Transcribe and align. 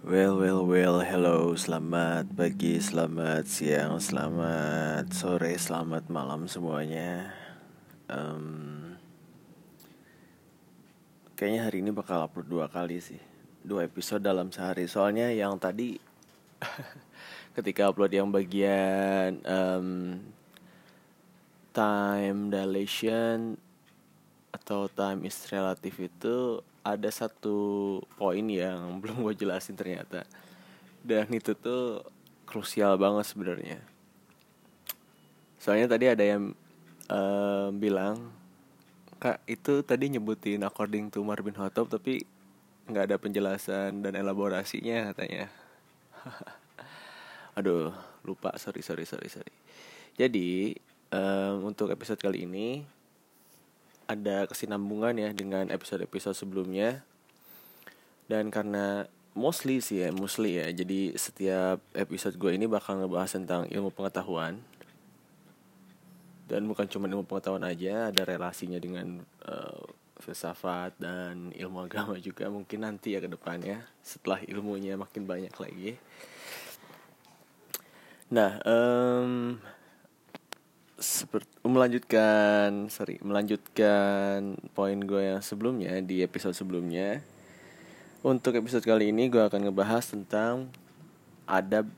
Well, 0.00 0.40
well, 0.40 0.64
well, 0.64 1.04
hello, 1.04 1.52
selamat 1.52 2.32
pagi, 2.32 2.80
selamat 2.80 3.44
siang, 3.44 4.00
selamat 4.00 5.12
sore, 5.12 5.52
selamat 5.60 6.08
malam 6.08 6.48
semuanya. 6.48 7.28
Um, 8.08 8.96
kayaknya 11.36 11.68
hari 11.68 11.84
ini 11.84 11.92
bakal 11.92 12.24
upload 12.24 12.48
dua 12.48 12.72
kali 12.72 12.96
sih, 12.96 13.20
dua 13.60 13.84
episode 13.84 14.24
dalam 14.24 14.48
sehari. 14.48 14.88
Soalnya 14.88 15.36
yang 15.36 15.60
tadi 15.60 16.00
ketika 17.60 17.92
upload 17.92 18.16
yang 18.16 18.32
bagian 18.32 19.44
um, 19.44 20.16
time 21.76 22.48
dilation 22.48 23.60
atau 24.48 24.88
time 24.88 25.28
is 25.28 25.36
relative 25.52 26.08
itu 26.08 26.64
ada 26.80 27.10
satu 27.12 27.98
poin 28.16 28.44
yang 28.44 28.80
belum 29.00 29.24
gue 29.24 29.34
jelasin 29.36 29.76
ternyata. 29.76 30.24
Dan 31.00 31.28
itu 31.32 31.56
tuh 31.56 32.04
krusial 32.44 32.98
banget 33.00 33.24
sebenarnya. 33.30 33.78
Soalnya 35.60 35.92
tadi 35.92 36.08
ada 36.08 36.24
yang 36.24 36.56
uh, 37.12 37.68
bilang 37.72 38.32
kak 39.20 39.44
itu 39.44 39.84
tadi 39.84 40.08
nyebutin 40.08 40.64
according 40.64 41.12
to 41.12 41.20
Marvin 41.20 41.52
Hotop 41.60 41.92
tapi 41.92 42.24
nggak 42.88 43.04
ada 43.12 43.16
penjelasan 43.20 44.00
dan 44.00 44.16
elaborasinya 44.16 45.12
katanya. 45.12 45.52
Aduh 47.60 47.92
lupa. 48.24 48.56
Sorry 48.56 48.80
sorry 48.80 49.04
sorry 49.04 49.28
sorry. 49.28 49.54
Jadi 50.16 50.74
um, 51.12 51.70
untuk 51.70 51.92
episode 51.92 52.18
kali 52.18 52.48
ini 52.48 52.82
ada 54.10 54.50
kesinambungan 54.50 55.14
ya 55.14 55.30
dengan 55.30 55.70
episode-episode 55.70 56.34
sebelumnya. 56.34 57.06
Dan 58.26 58.50
karena 58.50 59.06
mostly 59.30 59.78
sih 59.78 60.02
ya 60.02 60.10
mostly 60.10 60.58
ya 60.58 60.66
jadi 60.74 61.14
setiap 61.14 61.78
episode 61.94 62.34
gue 62.34 62.50
ini 62.50 62.66
bakal 62.66 62.98
ngebahas 62.98 63.38
tentang 63.38 63.70
ilmu 63.70 63.94
pengetahuan. 63.94 64.58
Dan 66.50 66.66
bukan 66.66 66.90
cuma 66.90 67.06
ilmu 67.06 67.22
pengetahuan 67.22 67.62
aja 67.62 68.10
ada 68.10 68.26
relasinya 68.26 68.82
dengan 68.82 69.22
uh, 69.46 69.86
filsafat 70.18 70.98
dan 70.98 71.54
ilmu 71.54 71.86
agama 71.86 72.18
juga 72.18 72.50
mungkin 72.50 72.82
nanti 72.82 73.14
ya 73.14 73.22
ke 73.22 73.30
depannya 73.30 73.86
setelah 74.02 74.42
ilmunya 74.44 74.98
makin 74.98 75.24
banyak 75.30 75.54
lagi. 75.54 75.94
Nah 78.34 78.58
um, 78.66 79.58
seperti 81.00 81.48
melanjutkan 81.64 82.92
sorry 82.92 83.16
melanjutkan 83.24 84.60
poin 84.76 85.00
gue 85.00 85.32
yang 85.32 85.40
sebelumnya 85.40 85.96
di 86.04 86.20
episode 86.20 86.52
sebelumnya. 86.52 87.24
Untuk 88.20 88.52
episode 88.52 88.84
kali 88.84 89.08
ini 89.08 89.32
gue 89.32 89.40
akan 89.40 89.72
ngebahas 89.72 90.12
tentang 90.12 90.68
adab 91.48 91.88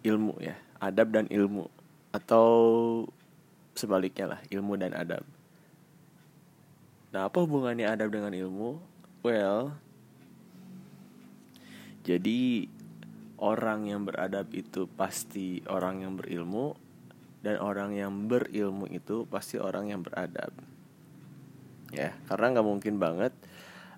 ilmu 0.00 0.32
ya 0.40 0.56
adab 0.80 1.12
dan 1.12 1.28
ilmu 1.28 1.68
atau 2.16 2.48
sebaliknya 3.76 4.32
lah 4.32 4.40
ilmu 4.48 4.80
dan 4.80 4.96
adab. 4.96 5.22
Nah 7.12 7.28
apa 7.28 7.36
hubungannya 7.44 7.84
adab 7.84 8.16
dengan 8.16 8.32
ilmu? 8.32 8.80
Well 9.20 9.76
jadi 12.02 12.66
orang 13.38 13.92
yang 13.92 14.08
beradab 14.08 14.50
itu 14.56 14.90
pasti 14.90 15.62
orang 15.70 16.02
yang 16.02 16.18
berilmu 16.18 16.81
dan 17.42 17.58
orang 17.58 17.92
yang 17.92 18.30
berilmu 18.30 18.86
itu 18.88 19.26
pasti 19.26 19.58
orang 19.58 19.90
yang 19.90 20.00
beradab. 20.00 20.54
Ya 21.92 22.16
karena 22.30 22.56
nggak 22.56 22.66
mungkin 22.66 22.96
banget 22.96 23.34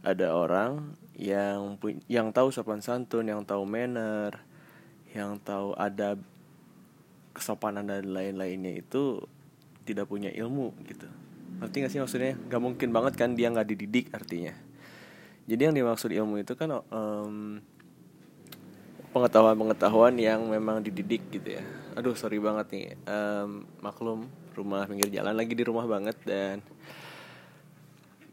ada 0.03 0.35
orang 0.35 0.97
yang 1.15 1.79
yang 2.11 2.35
tahu 2.35 2.51
sopan 2.51 2.83
santun 2.83 3.31
yang 3.31 3.47
tahu 3.47 3.63
manner 3.63 4.35
yang 5.15 5.39
tahu 5.39 5.77
adab 5.79 6.19
kesopanan 7.31 7.87
dan 7.87 8.11
lain-lainnya 8.11 8.83
itu 8.83 9.23
tidak 9.87 10.11
punya 10.11 10.33
ilmu 10.35 10.75
gitu. 10.91 11.07
Ngerti 11.63 11.77
gak 11.87 11.93
sih 11.93 12.01
maksudnya? 12.03 12.35
Nggak 12.35 12.63
mungkin 12.63 12.89
banget 12.91 13.15
kan 13.15 13.39
dia 13.39 13.47
nggak 13.51 13.69
dididik 13.71 14.11
artinya. 14.11 14.55
Jadi 15.45 15.61
yang 15.61 15.77
dimaksud 15.77 16.11
ilmu 16.11 16.41
itu 16.43 16.57
kan 16.59 16.83
um, 16.91 17.63
pengetahuan-pengetahuan 19.15 20.19
yang 20.19 20.43
memang 20.51 20.83
dididik 20.83 21.31
gitu 21.31 21.57
ya. 21.57 21.63
Aduh 21.95 22.19
sorry 22.19 22.43
banget 22.43 22.67
nih. 22.75 22.87
Um, 23.07 23.65
maklum 23.79 24.27
rumah 24.59 24.85
pinggir 24.91 25.09
jalan 25.15 25.39
lagi 25.39 25.55
di 25.55 25.63
rumah 25.63 25.87
banget 25.87 26.19
dan 26.27 26.59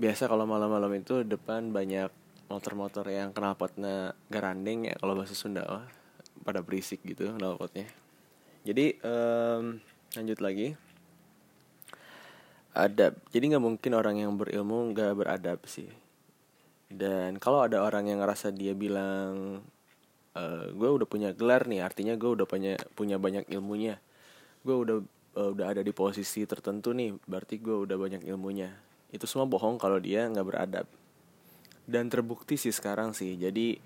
biasa 0.01 0.25
kalau 0.25 0.49
malam-malam 0.49 0.89
itu 0.97 1.21
depan 1.21 1.69
banyak 1.69 2.09
motor-motor 2.49 3.05
yang 3.07 3.29
knalpotnya 3.31 4.17
garandeng 4.27 4.89
ya 4.89 4.97
kalau 4.97 5.13
bahasa 5.13 5.37
Sunda 5.37 5.61
oh, 5.69 5.85
pada 6.41 6.65
berisik 6.65 7.05
gitu 7.05 7.29
knalpotnya 7.37 7.85
jadi 8.61 8.93
um, 9.01 9.81
lanjut 10.13 10.39
lagi. 10.39 10.77
Adab. 12.71 13.17
Jadi 13.33 13.43
nggak 13.51 13.65
mungkin 13.65 13.91
orang 13.97 14.15
yang 14.21 14.31
berilmu 14.37 14.93
nggak 14.93 15.17
beradab 15.17 15.59
sih. 15.65 15.89
Dan 16.91 17.41
kalau 17.41 17.65
ada 17.65 17.81
orang 17.81 18.07
yang 18.07 18.21
ngerasa 18.21 18.53
dia 18.53 18.77
bilang 18.77 19.63
uh, 20.35 20.39
eh, 20.39 20.65
gue 20.71 20.89
udah 20.89 21.07
punya 21.07 21.29
gelar 21.35 21.67
nih 21.67 21.83
artinya 21.83 22.13
gue 22.15 22.29
udah 22.29 22.47
punya 22.47 22.79
punya 22.95 23.17
banyak 23.19 23.47
ilmunya. 23.51 23.99
Gue 24.63 24.75
udah 24.77 24.97
uh, 25.37 25.49
udah 25.51 25.65
ada 25.75 25.81
di 25.81 25.91
posisi 25.91 26.43
tertentu 26.47 26.95
nih 26.95 27.15
berarti 27.27 27.59
gue 27.59 27.75
udah 27.87 27.97
banyak 27.97 28.23
ilmunya. 28.27 28.71
Itu 29.11 29.27
semua 29.27 29.47
bohong 29.47 29.75
kalau 29.81 29.99
dia 29.99 30.27
nggak 30.27 30.47
beradab. 30.47 30.87
Dan 31.83 32.07
terbukti 32.07 32.55
sih 32.55 32.71
sekarang 32.71 33.11
sih 33.11 33.35
jadi 33.35 33.81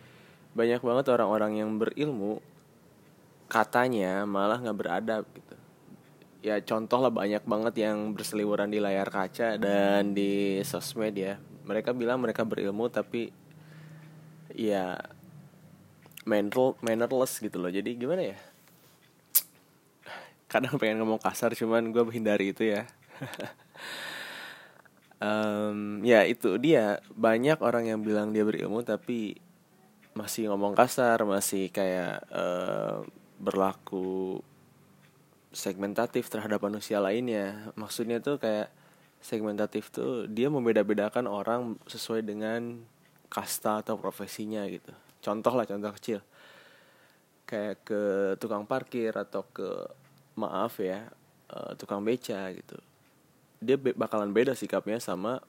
banyak 0.56 0.80
banget 0.80 1.06
orang-orang 1.12 1.60
yang 1.60 1.76
berilmu 1.76 2.40
katanya 3.52 4.24
malah 4.24 4.62
nggak 4.62 4.78
beradab 4.78 5.24
gitu. 5.34 5.56
Ya 6.46 6.62
contoh 6.62 7.02
lah 7.02 7.10
banyak 7.10 7.42
banget 7.42 7.90
yang 7.90 8.14
berseliweran 8.14 8.70
di 8.70 8.78
layar 8.78 9.10
kaca 9.10 9.58
dan 9.58 10.14
di 10.14 10.62
sosmed 10.62 11.18
ya. 11.18 11.42
Mereka 11.66 11.98
bilang 11.98 12.22
mereka 12.22 12.46
berilmu 12.46 12.86
tapi 12.94 13.34
ya 14.54 14.94
mental 16.26 16.76
mannerless 16.82 17.40
gitu 17.40 17.62
loh. 17.62 17.72
Jadi 17.72 17.96
gimana 17.96 18.34
ya? 18.34 18.38
Kadang 20.52 20.82
pengen 20.82 21.06
ngomong 21.06 21.22
kasar 21.22 21.54
cuman 21.54 21.94
gue 21.94 22.04
menghindari 22.04 22.52
itu 22.52 22.68
ya. 22.68 22.84
Um, 25.16 26.04
ya 26.04 26.28
itu 26.28 26.60
dia. 26.60 27.00
Banyak 27.16 27.64
orang 27.64 27.88
yang 27.88 28.04
bilang 28.04 28.36
dia 28.36 28.44
berilmu 28.44 28.84
tapi 28.84 29.40
masih 30.12 30.52
ngomong 30.52 30.76
kasar 30.76 31.24
masih 31.24 31.72
kayak 31.72 32.20
uh, 32.36 33.00
berlaku 33.40 34.44
segmentatif 35.56 36.28
terhadap 36.28 36.60
manusia 36.60 37.00
lainnya. 37.00 37.72
Maksudnya 37.80 38.20
tuh 38.20 38.44
kayak 38.44 38.76
segmentatif 39.24 39.88
tuh 39.88 40.28
dia 40.28 40.52
membeda-bedakan 40.52 41.32
orang 41.32 41.80
sesuai 41.88 42.22
dengan 42.22 42.84
kasta 43.32 43.82
atau 43.82 43.96
profesinya 43.96 44.68
gitu 44.68 44.92
contoh 45.26 45.54
lah 45.58 45.66
contoh 45.66 45.90
kecil. 45.98 46.20
Kayak 47.50 47.82
ke 47.82 48.02
tukang 48.38 48.70
parkir 48.70 49.14
atau 49.18 49.42
ke 49.50 49.66
maaf 50.38 50.78
ya 50.78 51.10
uh, 51.50 51.74
tukang 51.74 52.06
beca 52.06 52.54
gitu. 52.54 52.78
Dia 53.58 53.78
bakalan 53.78 54.30
beda 54.30 54.54
sikapnya 54.54 55.02
sama 55.02 55.42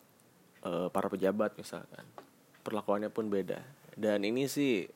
uh, 0.64 0.88
para 0.88 1.12
pejabat 1.12 1.52
misalkan. 1.60 2.04
Perlakuannya 2.64 3.12
pun 3.12 3.28
beda. 3.28 3.60
Dan 3.92 4.24
ini 4.24 4.48
sih 4.48 4.88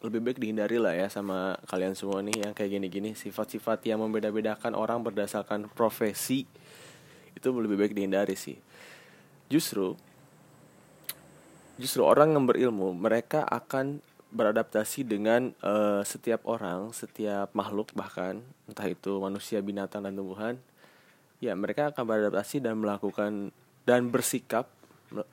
lebih 0.00 0.24
baik 0.24 0.38
dihindari 0.40 0.80
lah 0.80 0.96
ya 0.96 1.12
sama 1.12 1.60
kalian 1.68 1.92
semua 1.92 2.24
nih 2.24 2.46
yang 2.46 2.52
kayak 2.54 2.78
gini-gini. 2.78 3.12
Sifat-sifat 3.18 3.84
yang 3.90 4.00
membeda-bedakan 4.00 4.78
orang 4.78 5.02
berdasarkan 5.02 5.68
profesi 5.70 6.46
itu 7.34 7.48
lebih 7.52 7.76
baik 7.76 7.92
dihindari 7.94 8.34
sih. 8.34 8.56
Justru 9.50 9.98
justru 11.80 12.04
orang 12.04 12.36
yang 12.36 12.44
berilmu 12.44 12.92
mereka 12.92 13.44
akan 13.48 14.04
beradaptasi 14.30 15.02
dengan 15.02 15.50
uh, 15.62 16.06
setiap 16.06 16.46
orang, 16.46 16.94
setiap 16.94 17.50
makhluk 17.52 17.90
bahkan 17.98 18.38
entah 18.70 18.86
itu 18.86 19.18
manusia, 19.18 19.58
binatang 19.58 20.06
dan 20.06 20.14
tumbuhan, 20.14 20.54
ya 21.42 21.52
mereka 21.58 21.90
akan 21.90 22.04
beradaptasi 22.06 22.62
dan 22.62 22.78
melakukan 22.78 23.50
dan 23.82 24.06
bersikap 24.08 24.70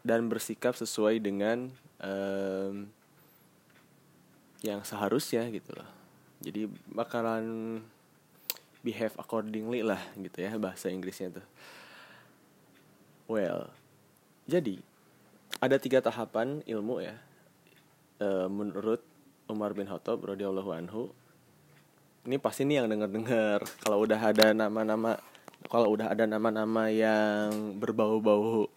dan 0.02 0.26
bersikap 0.26 0.74
sesuai 0.74 1.22
dengan 1.22 1.70
um, 2.02 2.90
yang 4.66 4.82
seharusnya 4.82 5.46
gitu 5.54 5.78
loh. 5.78 5.90
Jadi 6.42 6.66
bakalan 6.90 7.78
behave 8.82 9.14
accordingly 9.22 9.86
lah 9.86 10.02
gitu 10.18 10.42
ya 10.42 10.58
bahasa 10.58 10.90
Inggrisnya 10.90 11.38
tuh. 11.38 11.48
Well, 13.30 13.70
jadi 14.50 14.82
ada 15.62 15.78
tiga 15.78 16.02
tahapan 16.02 16.66
ilmu 16.66 17.04
ya 17.04 17.27
uh, 18.22 18.48
menurut 18.50 19.02
Umar 19.48 19.74
bin 19.74 19.88
Khattab 19.88 20.22
radhiyallahu 20.24 20.72
anhu 20.74 21.12
ini 22.28 22.36
pasti 22.38 22.68
nih 22.68 22.84
yang 22.84 22.88
denger-dengar 22.92 23.64
kalau 23.84 24.04
udah 24.04 24.20
ada 24.20 24.52
nama-nama 24.52 25.18
kalau 25.68 25.96
udah 25.96 26.14
ada 26.14 26.30
nama-nama 26.30 26.88
yang 26.94 27.76
berbau-bau 27.82 28.70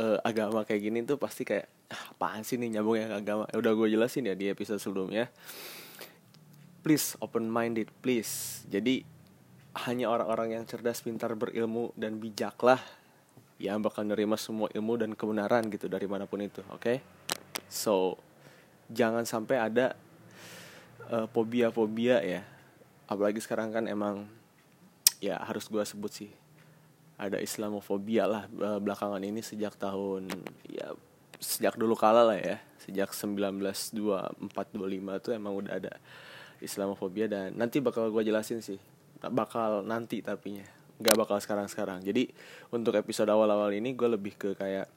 uh, 0.00 0.18
agama 0.24 0.64
kayak 0.64 0.80
gini 0.84 0.98
tuh 1.04 1.16
pasti 1.16 1.44
kayak 1.44 1.66
ah, 1.90 2.14
apaan 2.14 2.46
sih 2.46 2.56
nih 2.56 2.78
nyambung 2.78 2.96
yang 3.00 3.12
agama? 3.12 3.44
Ya 3.50 3.56
udah 3.58 3.72
gue 3.74 3.88
jelasin 3.90 4.28
ya 4.30 4.34
di 4.36 4.48
episode 4.48 4.78
sebelumnya. 4.78 5.28
Please 6.80 7.18
open 7.20 7.50
minded 7.50 7.92
please. 8.00 8.64
Jadi 8.70 9.04
hanya 9.86 10.10
orang-orang 10.10 10.60
yang 10.60 10.64
cerdas 10.66 11.04
pintar 11.04 11.34
berilmu 11.36 11.92
dan 11.94 12.18
bijaklah 12.18 12.80
yang 13.60 13.84
bakal 13.84 14.02
nerima 14.08 14.40
semua 14.40 14.72
ilmu 14.72 14.96
dan 14.96 15.12
kebenaran 15.12 15.68
gitu 15.68 15.86
dari 15.86 16.08
mana 16.08 16.24
pun 16.24 16.40
itu 16.40 16.64
oke? 16.72 16.80
okay? 16.80 16.96
So 17.70 18.18
jangan 18.90 19.22
sampai 19.22 19.56
ada 19.58 19.94
uh, 21.10 21.26
fobia-fobia 21.30 22.22
ya. 22.22 22.42
Apalagi 23.10 23.42
sekarang 23.42 23.74
kan 23.74 23.84
emang 23.90 24.26
ya 25.18 25.38
harus 25.42 25.66
gue 25.66 25.82
sebut 25.82 26.10
sih 26.10 26.30
ada 27.20 27.36
Islamofobia 27.36 28.24
lah 28.24 28.48
belakangan 28.80 29.20
ini 29.20 29.44
sejak 29.44 29.76
tahun 29.76 30.32
ya 30.64 30.96
sejak 31.36 31.76
dulu 31.76 31.92
kala 31.92 32.24
lah 32.32 32.38
ya. 32.40 32.56
Sejak 32.80 33.12
1924 33.12 34.40
25 34.40 35.24
tuh 35.24 35.32
emang 35.36 35.52
udah 35.52 35.76
ada 35.76 35.92
Islamofobia 36.64 37.28
dan 37.28 37.52
nanti 37.56 37.80
bakal 37.84 38.08
gue 38.08 38.24
jelasin 38.24 38.64
sih. 38.64 38.80
Bakal 39.20 39.84
nanti 39.84 40.24
tapinya. 40.24 40.64
Nggak 41.00 41.16
bakal 41.16 41.36
sekarang 41.40 41.68
sekarang 41.68 42.00
jadi 42.04 42.28
untuk 42.72 42.96
episode 42.96 43.28
awal-awal 43.28 43.72
ini 43.72 43.96
gue 43.96 44.08
lebih 44.08 44.36
ke 44.36 44.52
kayak 44.52 44.88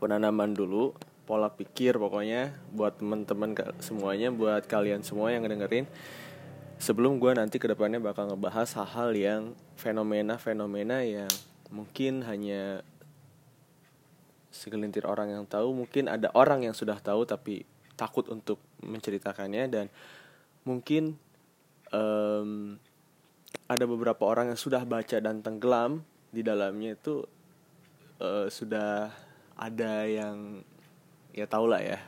penanaman 0.00 0.52
dulu 0.52 0.92
pola 1.24 1.48
pikir 1.52 1.96
pokoknya 1.96 2.52
buat 2.72 3.00
temen-temen 3.00 3.56
semuanya 3.80 4.28
buat 4.28 4.68
kalian 4.68 5.00
semua 5.00 5.32
yang 5.32 5.44
ngedengerin. 5.44 5.88
Sebelum 6.76 7.16
gue 7.16 7.32
nanti 7.32 7.56
ke 7.56 7.70
depannya 7.70 8.02
bakal 8.02 8.28
ngebahas 8.28 8.76
hal-hal 8.76 9.10
yang 9.16 9.42
fenomena-fenomena 9.80 11.00
yang 11.06 11.32
mungkin 11.72 12.22
hanya 12.28 12.84
segelintir 14.54 15.02
orang 15.08 15.34
yang 15.34 15.44
tahu 15.50 15.74
mungkin 15.74 16.06
ada 16.06 16.30
orang 16.38 16.62
yang 16.62 16.76
sudah 16.76 17.00
tahu 17.02 17.26
tapi 17.26 17.66
takut 17.98 18.30
untuk 18.30 18.62
menceritakannya 18.82 19.64
dan 19.66 19.86
mungkin 20.62 21.18
um, 21.90 22.78
ada 23.66 23.84
beberapa 23.86 24.22
orang 24.26 24.54
yang 24.54 24.60
sudah 24.60 24.86
baca 24.86 25.18
dan 25.18 25.42
tenggelam 25.42 26.06
di 26.30 26.42
dalamnya 26.42 26.94
itu 26.94 27.26
uh, 28.22 28.46
sudah 28.50 29.10
ada 29.54 29.94
yang 30.06 30.62
ya 31.34 31.50
tau 31.50 31.66
lah 31.66 31.82
ya. 31.82 31.98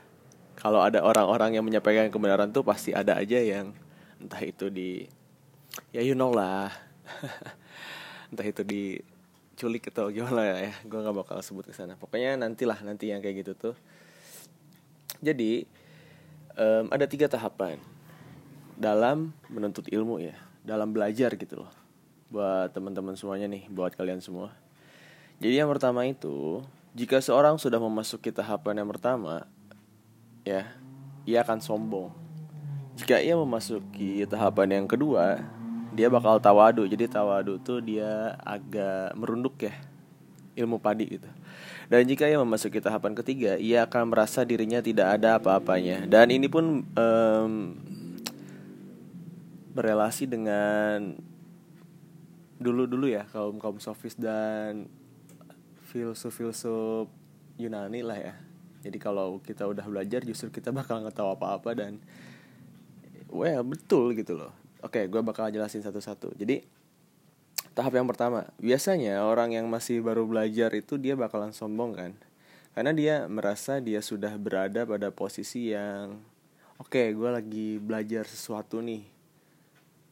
Kalau 0.56 0.81
ada 0.81 1.02
orang-orang 1.02 1.58
yang 1.58 1.67
menyampaikan 1.67 2.08
kebenaran 2.08 2.49
tuh 2.55 2.64
pasti 2.64 2.94
ada 2.94 3.19
aja 3.19 3.37
yang 3.43 3.75
entah 4.23 4.40
itu 4.40 4.70
di 4.70 5.05
ya 5.90 6.00
you 6.00 6.14
know 6.14 6.31
lah. 6.31 6.70
Entah 8.32 8.46
itu 8.46 8.62
di 8.62 8.99
culik 9.56 9.88
atau 9.88 10.12
gimana 10.12 10.69
ya 10.69 10.73
gue 10.84 10.99
nggak 10.99 11.17
bakal 11.26 11.37
sebut 11.43 11.69
ke 11.69 11.75
sana. 11.75 11.99
Pokoknya 11.99 12.38
nantilah 12.38 12.81
nanti 12.87 13.11
yang 13.11 13.20
kayak 13.20 13.44
gitu 13.44 13.52
tuh. 13.52 13.75
Jadi 15.20 15.67
um, 16.56 16.88
ada 16.94 17.05
tiga 17.05 17.26
tahapan 17.26 17.82
dalam 18.78 19.34
menuntut 19.50 19.90
ilmu 19.90 20.23
ya. 20.23 20.38
Dalam 20.67 20.94
belajar 20.94 21.34
gitu 21.34 21.67
loh. 21.67 21.73
Buat 22.31 22.75
teman-teman 22.75 23.14
semuanya 23.14 23.46
nih 23.50 23.69
buat 23.70 23.94
kalian 23.94 24.23
semua. 24.23 24.55
Jadi 25.37 25.61
yang 25.61 25.69
pertama 25.69 26.08
itu 26.08 26.64
jika 26.96 27.20
seorang 27.20 27.60
sudah 27.60 27.76
memasuki 27.76 28.32
tahapan 28.32 28.81
yang 28.81 28.88
pertama 28.88 29.44
ya 30.48 30.64
ia 31.28 31.44
akan 31.44 31.60
sombong. 31.60 32.08
Jika 32.96 33.20
ia 33.20 33.37
memasuki 33.37 34.25
tahapan 34.25 34.81
yang 34.81 34.87
kedua 34.88 35.44
dia 35.93 36.08
bakal 36.08 36.40
tawadu. 36.40 36.88
Jadi 36.88 37.04
tawadu 37.04 37.60
tuh 37.60 37.84
dia 37.84 38.40
agak 38.40 39.12
merunduk 39.12 39.60
ya 39.60 39.76
ilmu 40.56 40.81
padi 40.81 41.20
gitu. 41.20 41.28
Dan 41.93 42.08
jika 42.08 42.25
ia 42.25 42.40
memasuki 42.40 42.81
tahapan 42.81 43.12
ketiga 43.12 43.60
ia 43.60 43.84
akan 43.84 44.16
merasa 44.16 44.40
dirinya 44.49 44.81
tidak 44.81 45.20
ada 45.20 45.37
apa-apanya. 45.37 46.08
Dan 46.08 46.32
ini 46.32 46.49
pun 46.49 46.81
um, 46.96 47.76
berelasi 49.76 50.25
dengan 50.25 51.12
dulu-dulu 52.56 53.12
ya 53.12 53.28
kaum 53.28 53.60
kaum 53.60 53.76
sofis 53.76 54.16
dan 54.16 54.88
filsuf-filsuf 55.96 57.08
Yunani 57.56 58.04
lah 58.04 58.20
ya. 58.20 58.34
Jadi 58.84 59.00
kalau 59.00 59.40
kita 59.40 59.64
udah 59.64 59.88
belajar 59.88 60.20
justru 60.28 60.52
kita 60.52 60.69
bakal 60.78 61.00
nggak 61.00 61.16
apa-apa 61.16 61.72
dan 61.72 61.96
well 63.32 63.64
betul 63.64 64.12
gitu 64.12 64.37
loh. 64.37 64.52
Oke 64.84 65.08
gue 65.08 65.20
bakal 65.25 65.48
jelasin 65.48 65.81
satu-satu. 65.81 66.37
Jadi 66.37 66.60
tahap 67.72 67.96
yang 67.96 68.04
pertama 68.04 68.44
biasanya 68.60 69.25
orang 69.25 69.56
yang 69.56 69.66
masih 69.72 70.04
baru 70.04 70.28
belajar 70.28 70.69
itu 70.76 71.00
dia 71.00 71.16
bakalan 71.16 71.56
sombong 71.56 71.96
kan? 71.96 72.12
Karena 72.76 72.92
dia 72.92 73.25
merasa 73.25 73.81
dia 73.81 74.04
sudah 74.04 74.37
berada 74.37 74.84
pada 74.84 75.08
posisi 75.08 75.72
yang 75.72 76.20
oke 76.76 76.92
okay, 76.92 77.16
gue 77.16 77.31
lagi 77.32 77.69
belajar 77.81 78.28
sesuatu 78.28 78.84
nih. 78.84 79.00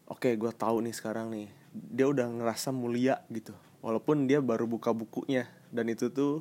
Oke 0.08 0.32
okay, 0.32 0.40
gue 0.40 0.52
tahu 0.56 0.80
nih 0.80 0.96
sekarang 0.96 1.28
nih. 1.28 1.48
Dia 1.76 2.08
udah 2.08 2.24
ngerasa 2.24 2.72
mulia 2.72 3.20
gitu 3.28 3.52
walaupun 3.84 4.24
dia 4.24 4.40
baru 4.40 4.64
buka 4.64 4.96
bukunya. 4.96 5.44
Dan 5.68 5.92
itu 5.92 6.08
tuh 6.08 6.40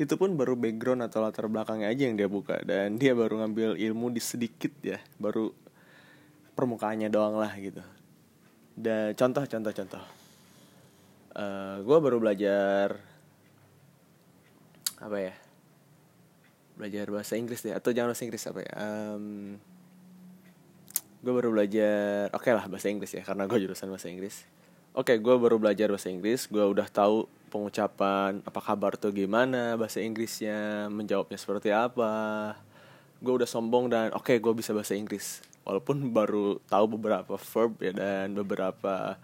itu 0.00 0.16
pun 0.16 0.32
baru 0.34 0.56
background 0.56 1.04
atau 1.04 1.22
latar 1.22 1.46
belakangnya 1.46 1.92
aja 1.92 2.08
yang 2.08 2.16
dia 2.16 2.26
buka. 2.26 2.64
Dan 2.64 2.96
dia 2.96 3.12
baru 3.12 3.44
ngambil 3.44 3.76
ilmu 3.76 4.08
di 4.08 4.24
sedikit 4.24 4.72
ya. 4.80 4.96
Baru 5.20 5.52
permukaannya 6.56 7.12
doang 7.12 7.36
lah 7.36 7.52
gitu. 7.60 7.84
Dan 8.72 9.12
contoh 9.12 9.44
contoh 9.44 9.72
contoh. 9.76 10.04
Uh, 11.34 11.44
eh, 11.44 11.76
gue 11.84 11.98
baru 12.00 12.16
belajar 12.16 12.96
apa 15.04 15.18
ya? 15.20 15.34
Belajar 16.74 17.06
bahasa 17.12 17.36
Inggris 17.36 17.60
deh 17.60 17.76
atau 17.76 17.92
jangan 17.92 18.16
bahasa 18.16 18.24
Inggris 18.24 18.48
apa 18.48 18.60
ya? 18.64 18.72
Um, 18.80 19.60
gue 21.24 21.32
baru 21.32 21.56
belajar 21.56 22.28
oke 22.36 22.44
okay 22.44 22.52
lah 22.52 22.68
bahasa 22.68 22.92
Inggris 22.92 23.16
ya 23.16 23.24
karena 23.24 23.48
gue 23.48 23.56
jurusan 23.64 23.88
bahasa 23.88 24.12
Inggris 24.12 24.44
oke 24.94 25.10
okay, 25.10 25.16
gue 25.18 25.34
baru 25.34 25.58
belajar 25.58 25.90
bahasa 25.90 26.08
Inggris. 26.08 26.46
Gue 26.46 26.62
udah 26.62 26.86
tahu 26.86 27.26
pengucapan 27.50 28.38
apa 28.46 28.60
kabar 28.62 28.94
tuh 28.94 29.10
gimana 29.10 29.74
bahasa 29.74 29.98
Inggrisnya 29.98 30.86
menjawabnya 30.88 31.38
seperti 31.38 31.74
apa. 31.74 32.54
Gue 33.18 33.42
udah 33.42 33.48
sombong 33.50 33.90
dan 33.90 34.14
oke 34.14 34.30
okay, 34.30 34.36
gue 34.38 34.54
bisa 34.54 34.70
bahasa 34.70 34.94
Inggris. 34.94 35.42
Walaupun 35.66 36.14
baru 36.14 36.62
tahu 36.70 36.94
beberapa 36.94 37.34
verb 37.34 37.72
ya 37.82 37.90
dan 37.90 38.38
beberapa 38.38 39.18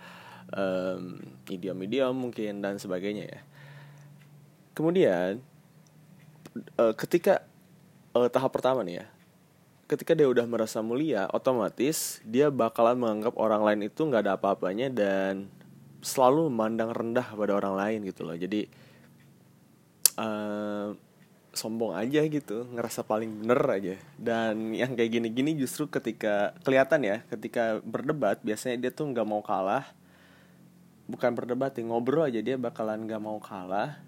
um, 0.50 1.22
idiom-idiom 1.46 2.14
mungkin 2.18 2.58
dan 2.58 2.82
sebagainya 2.82 3.24
ya. 3.30 3.40
Kemudian 4.74 5.38
uh, 6.78 6.94
ketika 6.98 7.46
uh, 8.18 8.26
tahap 8.26 8.50
pertama 8.50 8.82
nih 8.82 9.04
ya 9.04 9.06
ketika 9.90 10.14
dia 10.14 10.30
udah 10.30 10.46
merasa 10.46 10.78
mulia 10.86 11.26
otomatis 11.34 12.22
dia 12.22 12.46
bakalan 12.46 12.94
menganggap 12.94 13.34
orang 13.34 13.66
lain 13.66 13.90
itu 13.90 14.06
nggak 14.06 14.22
ada 14.22 14.32
apa-apanya 14.38 14.86
dan 14.86 15.50
selalu 16.00 16.48
memandang 16.48 16.90
rendah 16.92 17.28
pada 17.32 17.52
orang 17.56 17.74
lain 17.76 17.98
gitu 18.08 18.24
loh. 18.24 18.36
Jadi 18.36 18.66
uh, 20.16 20.92
sombong 21.50 21.98
aja 21.98 22.22
gitu 22.24 22.66
ngerasa 22.72 23.04
paling 23.04 23.44
bener 23.44 23.60
aja. 23.66 23.94
Dan 24.16 24.72
yang 24.72 24.94
kayak 24.96 25.20
gini-gini 25.20 25.56
justru 25.58 25.90
ketika 25.90 26.56
kelihatan 26.62 27.02
ya 27.04 27.16
ketika 27.28 27.82
berdebat 27.82 28.40
biasanya 28.40 28.76
dia 28.80 28.90
tuh 28.92 29.10
nggak 29.10 29.26
mau 29.28 29.42
kalah. 29.44 29.86
Bukan 31.10 31.34
berdebat 31.34 31.74
ya 31.74 31.82
ngobrol 31.84 32.26
aja 32.26 32.40
dia 32.40 32.56
bakalan 32.56 33.04
nggak 33.04 33.22
mau 33.22 33.38
kalah. 33.42 33.98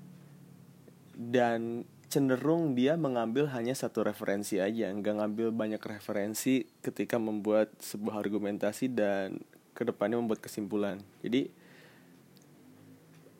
Dan 1.12 1.84
cenderung 2.12 2.76
dia 2.76 2.96
mengambil 2.96 3.48
hanya 3.56 3.72
satu 3.72 4.04
referensi 4.04 4.60
aja 4.60 4.92
nggak 4.92 5.16
ngambil 5.16 5.48
banyak 5.48 5.80
referensi 5.80 6.68
ketika 6.84 7.16
membuat 7.16 7.72
sebuah 7.80 8.20
argumentasi 8.20 8.92
dan 8.92 9.40
ke 9.72 9.82
depannya 9.82 10.20
membuat 10.20 10.44
kesimpulan. 10.44 11.00
Jadi 11.24 11.61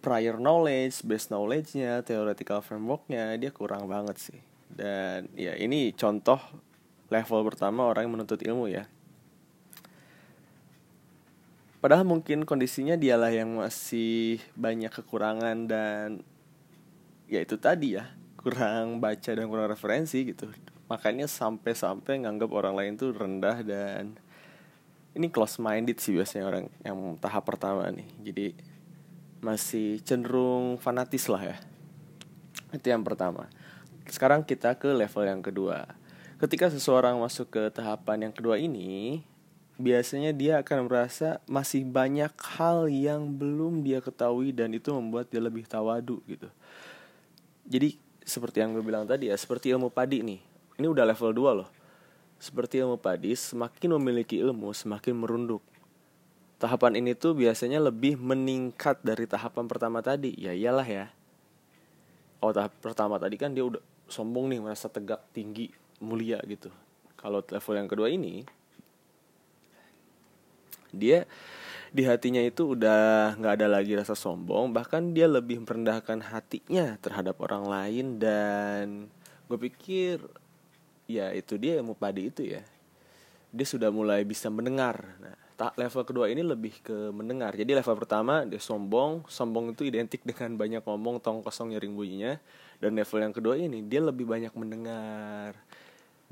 prior 0.02 0.36
knowledge, 0.36 1.06
base 1.06 1.30
knowledge-nya, 1.30 2.02
theoretical 2.02 2.58
framework-nya 2.58 3.38
dia 3.38 3.54
kurang 3.54 3.86
banget 3.86 4.18
sih. 4.18 4.40
Dan 4.66 5.30
ya 5.38 5.54
ini 5.54 5.94
contoh 5.94 6.42
level 7.06 7.40
pertama 7.46 7.86
orang 7.86 8.10
yang 8.10 8.14
menuntut 8.18 8.42
ilmu 8.42 8.66
ya. 8.66 8.90
Padahal 11.78 12.06
mungkin 12.06 12.46
kondisinya 12.46 12.94
dialah 12.98 13.30
yang 13.30 13.58
masih 13.58 14.38
banyak 14.54 14.90
kekurangan 14.90 15.66
dan 15.66 16.22
ya 17.26 17.42
itu 17.42 17.58
tadi 17.58 17.98
ya, 17.98 18.10
kurang 18.38 18.98
baca 18.98 19.30
dan 19.34 19.46
kurang 19.46 19.70
referensi 19.70 20.26
gitu. 20.26 20.50
Makanya 20.90 21.30
sampai-sampai 21.30 22.22
nganggap 22.26 22.50
orang 22.50 22.74
lain 22.74 22.94
tuh 22.98 23.14
rendah 23.14 23.62
dan 23.66 24.18
ini 25.12 25.26
close 25.28 25.60
minded 25.60 25.98
sih 25.98 26.14
biasanya 26.14 26.44
orang 26.48 26.64
yang 26.86 26.98
tahap 27.18 27.44
pertama 27.44 27.90
nih. 27.90 28.08
Jadi 28.30 28.46
masih 29.42 29.98
cenderung 30.06 30.78
fanatis 30.78 31.26
lah 31.26 31.42
ya. 31.42 31.56
Itu 32.70 32.88
yang 32.88 33.02
pertama. 33.02 33.50
Sekarang 34.06 34.46
kita 34.46 34.78
ke 34.78 34.94
level 34.94 35.26
yang 35.26 35.42
kedua. 35.42 35.84
Ketika 36.38 36.70
seseorang 36.70 37.18
masuk 37.18 37.50
ke 37.50 37.62
tahapan 37.74 38.30
yang 38.30 38.34
kedua 38.34 38.58
ini 38.58 39.22
biasanya 39.82 40.30
dia 40.30 40.62
akan 40.62 40.86
merasa 40.86 41.42
masih 41.50 41.82
banyak 41.82 42.30
hal 42.54 42.86
yang 42.86 43.34
belum 43.34 43.82
dia 43.82 43.98
ketahui 43.98 44.54
dan 44.54 44.70
itu 44.70 44.94
membuat 44.94 45.26
dia 45.26 45.42
lebih 45.42 45.66
tawadu 45.66 46.22
gitu. 46.30 46.46
Jadi 47.66 47.98
seperti 48.22 48.62
yang 48.62 48.78
gue 48.78 48.84
bilang 48.86 49.06
tadi 49.10 49.26
ya 49.26 49.34
seperti 49.34 49.74
ilmu 49.74 49.90
padi 49.90 50.22
nih. 50.22 50.40
Ini 50.78 50.86
udah 50.86 51.02
level 51.02 51.34
2 51.34 51.58
loh. 51.62 51.70
Seperti 52.38 52.78
ilmu 52.82 52.98
padi 52.98 53.34
semakin 53.34 53.98
memiliki 53.98 54.38
ilmu 54.38 54.70
semakin 54.74 55.14
merunduk 55.14 55.62
tahapan 56.62 57.02
ini 57.02 57.18
tuh 57.18 57.34
biasanya 57.34 57.82
lebih 57.82 58.14
meningkat 58.22 59.02
dari 59.02 59.26
tahapan 59.26 59.66
pertama 59.66 59.98
tadi. 59.98 60.30
Ya 60.38 60.54
iyalah 60.54 60.86
ya. 60.86 61.06
Oh 62.38 62.54
tahap 62.54 62.70
pertama 62.78 63.18
tadi 63.18 63.34
kan 63.34 63.50
dia 63.50 63.66
udah 63.66 63.82
sombong 64.06 64.46
nih 64.46 64.62
merasa 64.62 64.86
tegak 64.86 65.26
tinggi 65.34 65.74
mulia 65.98 66.38
gitu. 66.46 66.70
Kalau 67.18 67.42
level 67.42 67.74
yang 67.74 67.90
kedua 67.90 68.06
ini 68.06 68.46
dia 70.94 71.26
di 71.90 72.06
hatinya 72.06 72.38
itu 72.38 72.78
udah 72.78 73.34
nggak 73.42 73.54
ada 73.58 73.66
lagi 73.66 73.98
rasa 73.98 74.14
sombong 74.14 74.70
bahkan 74.70 75.16
dia 75.16 75.26
lebih 75.26 75.66
merendahkan 75.66 76.22
hatinya 76.30 76.94
terhadap 77.02 77.42
orang 77.42 77.66
lain. 77.66 78.22
Dan 78.22 79.10
gue 79.50 79.58
pikir 79.58 80.22
ya 81.10 81.34
itu 81.34 81.58
dia 81.58 81.82
yang 81.82 81.90
mau 81.90 81.98
padi 81.98 82.30
itu 82.30 82.46
ya. 82.46 82.62
Dia 83.50 83.66
sudah 83.66 83.90
mulai 83.90 84.22
bisa 84.22 84.46
mendengar. 84.46 85.18
Nah 85.18 85.41
level 85.56 86.02
kedua 86.02 86.26
ini 86.32 86.42
lebih 86.42 86.82
ke 86.82 87.12
mendengar. 87.14 87.54
Jadi 87.54 87.76
level 87.76 87.96
pertama 87.96 88.42
dia 88.48 88.58
sombong. 88.58 89.24
Sombong 89.28 89.76
itu 89.76 89.86
identik 89.86 90.24
dengan 90.24 90.56
banyak 90.58 90.82
ngomong 90.82 91.22
tong 91.22 91.44
kosong 91.44 91.76
nyaring 91.76 91.94
bunyinya. 91.94 92.40
Dan 92.82 92.98
level 92.98 93.18
yang 93.22 93.34
kedua 93.34 93.54
ini 93.54 93.84
dia 93.84 94.02
lebih 94.02 94.26
banyak 94.26 94.50
mendengar. 94.58 95.54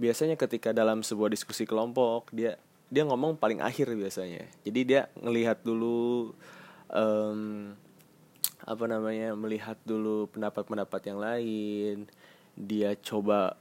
Biasanya 0.00 0.34
ketika 0.34 0.72
dalam 0.72 1.04
sebuah 1.04 1.30
diskusi 1.30 1.68
kelompok 1.68 2.32
dia 2.32 2.56
dia 2.90 3.06
ngomong 3.06 3.38
paling 3.38 3.62
akhir 3.62 3.92
biasanya. 3.94 4.48
Jadi 4.66 4.80
dia 4.82 5.06
ngelihat 5.14 5.62
dulu 5.62 6.34
um, 6.90 7.72
apa 8.60 8.84
namanya 8.90 9.32
melihat 9.38 9.78
dulu 9.86 10.26
pendapat-pendapat 10.34 11.00
yang 11.06 11.18
lain. 11.22 11.96
Dia 12.58 12.98
coba 12.98 13.54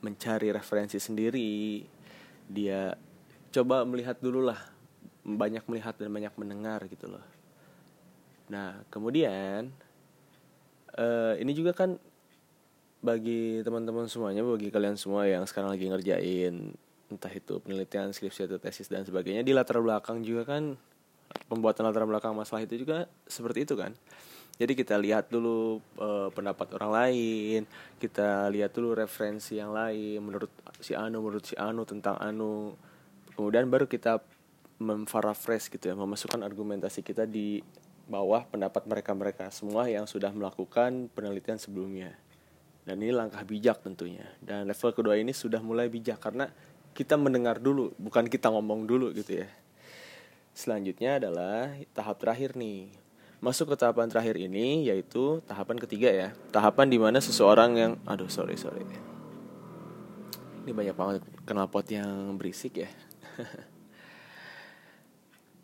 mencari 0.00 0.48
referensi 0.48 0.96
sendiri. 0.96 1.84
Dia 2.48 2.96
coba 3.52 3.84
melihat 3.84 4.16
dulu 4.22 4.48
lah 4.48 4.79
banyak 5.36 5.66
melihat 5.68 5.94
dan 5.98 6.10
banyak 6.10 6.32
mendengar 6.38 6.80
gitu 6.88 7.10
loh. 7.10 7.24
Nah 8.50 8.82
kemudian 8.88 9.70
uh, 10.96 11.34
ini 11.38 11.52
juga 11.54 11.76
kan 11.76 12.00
bagi 13.00 13.64
teman-teman 13.64 14.04
semuanya 14.10 14.44
bagi 14.44 14.68
kalian 14.68 14.96
semua 15.00 15.24
yang 15.24 15.48
sekarang 15.48 15.72
lagi 15.72 15.88
ngerjain 15.88 16.76
entah 17.10 17.32
itu 17.32 17.58
penelitian 17.58 18.14
skripsi 18.14 18.46
atau 18.46 18.60
tesis 18.60 18.86
dan 18.86 19.02
sebagainya 19.02 19.42
di 19.42 19.50
latar 19.50 19.82
belakang 19.82 20.22
juga 20.22 20.46
kan 20.46 20.78
pembuatan 21.50 21.88
latar 21.88 22.06
belakang 22.06 22.36
masalah 22.36 22.62
itu 22.62 22.78
juga 22.78 23.10
seperti 23.26 23.66
itu 23.66 23.74
kan. 23.74 23.94
Jadi 24.60 24.76
kita 24.76 25.00
lihat 25.00 25.32
dulu 25.32 25.80
e, 25.96 26.28
pendapat 26.36 26.76
orang 26.76 26.92
lain 26.92 27.60
kita 27.96 28.52
lihat 28.52 28.76
dulu 28.76 28.92
referensi 28.92 29.56
yang 29.56 29.72
lain 29.72 30.20
menurut 30.20 30.52
si 30.78 30.92
Anu 30.92 31.24
menurut 31.24 31.44
si 31.48 31.56
Anu 31.56 31.88
tentang 31.88 32.20
Anu. 32.20 32.76
Kemudian 33.32 33.72
baru 33.72 33.88
kita 33.88 34.20
memparaphrase 34.80 35.68
gitu 35.68 35.92
ya 35.92 35.94
memasukkan 35.94 36.40
argumentasi 36.40 37.04
kita 37.04 37.28
di 37.28 37.60
bawah 38.10 38.42
pendapat 38.48 38.88
mereka-mereka 38.88 39.52
semua 39.52 39.86
yang 39.86 40.08
sudah 40.08 40.32
melakukan 40.32 41.12
penelitian 41.12 41.60
sebelumnya 41.60 42.16
dan 42.88 42.98
ini 42.98 43.12
langkah 43.12 43.44
bijak 43.44 43.84
tentunya 43.84 44.24
dan 44.40 44.66
level 44.66 44.90
kedua 44.96 45.14
ini 45.20 45.36
sudah 45.36 45.60
mulai 45.60 45.92
bijak 45.92 46.18
karena 46.18 46.48
kita 46.90 47.14
mendengar 47.14 47.62
dulu, 47.62 47.94
bukan 47.96 48.26
kita 48.26 48.50
ngomong 48.50 48.86
dulu 48.86 49.14
gitu 49.14 49.42
ya. 49.44 49.48
Selanjutnya 50.50 51.22
adalah 51.22 51.70
tahap 51.94 52.18
terakhir 52.18 52.58
nih. 52.58 52.90
Masuk 53.40 53.72
ke 53.72 53.76
tahapan 53.80 54.12
terakhir 54.12 54.36
ini 54.36 54.84
yaitu 54.84 55.40
tahapan 55.48 55.80
ketiga 55.80 56.10
ya. 56.12 56.28
Tahapan 56.52 56.92
di 56.92 56.98
mana 57.00 57.22
seseorang 57.22 57.70
yang, 57.78 57.92
aduh 58.04 58.28
sorry 58.28 58.58
sorry. 58.60 58.84
Ini 60.66 60.76
banyak 60.76 60.96
banget 60.98 61.22
knalpot 61.48 61.86
yang 61.88 62.36
berisik 62.36 62.84
ya. 62.84 62.90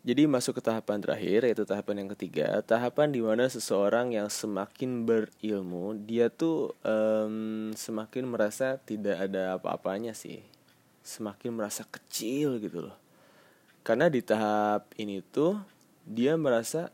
Jadi 0.07 0.23
masuk 0.23 0.55
ke 0.55 0.61
tahapan 0.63 1.03
terakhir 1.03 1.43
yaitu 1.43 1.67
tahapan 1.67 2.07
yang 2.07 2.09
ketiga, 2.15 2.63
tahapan 2.63 3.11
di 3.11 3.19
mana 3.19 3.43
seseorang 3.51 4.15
yang 4.15 4.31
semakin 4.31 5.03
berilmu 5.03 5.99
dia 5.99 6.31
tuh 6.31 6.71
um, 6.87 7.75
semakin 7.75 8.23
merasa 8.23 8.79
tidak 8.87 9.27
ada 9.27 9.59
apa-apanya 9.59 10.15
sih. 10.15 10.39
Semakin 11.03 11.51
merasa 11.51 11.83
kecil 11.83 12.55
gitu 12.63 12.87
loh. 12.87 12.95
Karena 13.83 14.07
di 14.07 14.23
tahap 14.23 14.87
ini 14.95 15.19
tuh 15.19 15.59
dia 16.07 16.39
merasa 16.39 16.87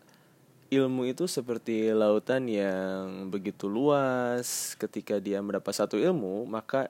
ilmu 0.73 1.05
itu 1.05 1.29
seperti 1.29 1.93
lautan 1.93 2.49
yang 2.49 3.29
begitu 3.29 3.69
luas. 3.69 4.73
Ketika 4.73 5.21
dia 5.21 5.37
mendapat 5.37 5.69
satu 5.69 6.01
ilmu 6.01 6.49
maka 6.49 6.89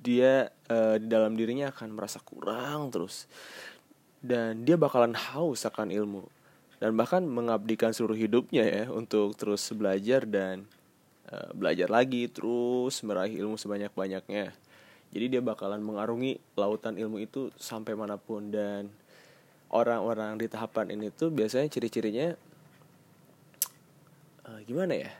dia 0.00 0.54
e, 0.70 1.02
di 1.02 1.06
dalam 1.10 1.34
dirinya 1.34 1.74
akan 1.74 1.98
merasa 1.98 2.22
kurang 2.24 2.88
terus 2.88 3.28
dan 4.20 4.64
dia 4.68 4.76
bakalan 4.76 5.16
haus 5.16 5.64
akan 5.64 5.92
ilmu. 5.92 6.24
Dan 6.80 6.96
bahkan 6.96 7.20
mengabdikan 7.24 7.92
seluruh 7.92 8.16
hidupnya 8.16 8.64
ya 8.64 8.84
untuk 8.88 9.36
terus 9.36 9.68
belajar 9.76 10.24
dan 10.24 10.64
e, 11.28 11.36
belajar 11.52 11.92
lagi 11.92 12.24
terus 12.32 13.04
meraih 13.04 13.36
ilmu 13.36 13.60
sebanyak 13.60 13.92
banyaknya 13.92 14.56
jadi 15.10 15.26
dia 15.26 15.42
bakalan 15.42 15.82
mengarungi 15.82 16.38
lautan 16.54 16.94
ilmu 16.94 17.18
itu 17.18 17.50
sampai 17.58 17.98
mana 17.98 18.14
pun. 18.14 18.50
Dan 18.54 18.86
orang-orang 19.74 20.38
di 20.38 20.46
tahapan 20.46 20.94
ini 20.94 21.10
tuh 21.10 21.34
biasanya 21.34 21.66
ciri-cirinya 21.66 22.34
uh, 24.46 24.60
gimana 24.62 24.94
ya? 24.94 25.12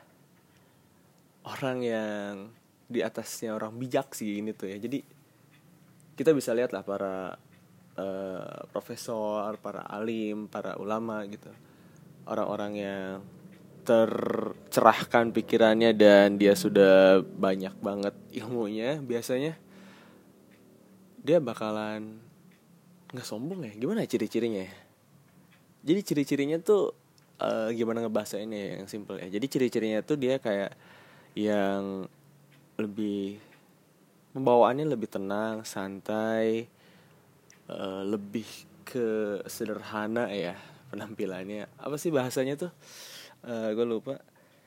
Orang 1.42 1.82
yang 1.82 2.54
di 2.90 3.02
atasnya 3.02 3.54
orang 3.54 3.74
bijak 3.74 4.14
sih 4.14 4.38
ini 4.38 4.54
tuh 4.54 4.70
ya. 4.70 4.78
Jadi 4.78 5.02
kita 6.14 6.30
bisa 6.30 6.54
lihat 6.54 6.70
lah 6.70 6.86
para 6.86 7.34
uh, 7.96 8.66
profesor 8.70 9.56
para 9.58 9.82
alim 9.88 10.46
para 10.46 10.76
ulama 10.76 11.24
gitu. 11.26 11.50
Orang-orang 12.28 12.72
yang 12.76 13.14
tercerahkan 13.82 15.32
pikirannya 15.32 15.96
dan 15.96 16.36
dia 16.36 16.52
sudah 16.52 17.24
banyak 17.24 17.72
banget 17.80 18.12
ilmunya 18.36 19.00
biasanya 19.00 19.56
dia 21.24 21.40
bakalan 21.40 22.20
nggak 23.10 23.26
sombong 23.26 23.66
ya? 23.66 23.72
Gimana 23.74 24.06
ciri-cirinya 24.06 24.62
ya? 24.62 24.74
Jadi 25.80 26.00
ciri-cirinya 26.04 26.60
tuh 26.60 26.92
uh, 27.40 27.72
gimana 27.72 28.04
ngebahasa 28.04 28.38
ini 28.38 28.56
ya, 28.56 28.68
yang 28.78 28.86
simple 28.86 29.18
ya. 29.18 29.26
Jadi 29.26 29.46
ciri-cirinya 29.48 30.00
tuh 30.04 30.16
dia 30.20 30.36
kayak 30.38 30.76
yang 31.34 32.06
lebih 32.78 33.40
pembawaannya 34.32 34.86
lebih 34.86 35.08
tenang 35.10 35.66
santai 35.66 36.70
uh, 37.70 38.02
lebih 38.02 38.46
ke 38.82 39.38
sederhana 39.46 40.26
ya 40.34 40.58
penampilannya. 40.90 41.70
Apa 41.78 41.94
sih 41.94 42.10
bahasanya 42.10 42.58
tuh? 42.58 42.72
Uh, 43.46 43.70
gue 43.72 43.86
lupa. 43.86 44.18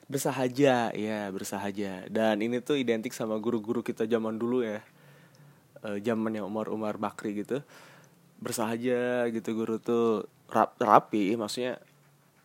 Bersahaja 0.08 0.96
ya 0.96 1.20
bersahaja. 1.30 2.08
Dan 2.08 2.40
ini 2.40 2.64
tuh 2.64 2.80
identik 2.80 3.12
sama 3.12 3.36
guru-guru 3.40 3.84
kita 3.84 4.08
zaman 4.08 4.40
dulu 4.40 4.64
ya. 4.64 4.80
Uh, 5.84 6.00
zamannya 6.00 6.40
Umar 6.40 6.72
Umar 6.72 6.96
Bakri 6.96 7.44
gitu. 7.44 7.60
Bersahaja 8.40 9.28
gitu 9.28 9.50
guru 9.52 9.78
tuh. 9.80 10.28
Rap, 10.54 10.78
rapi 10.78 11.34
maksudnya 11.34 11.82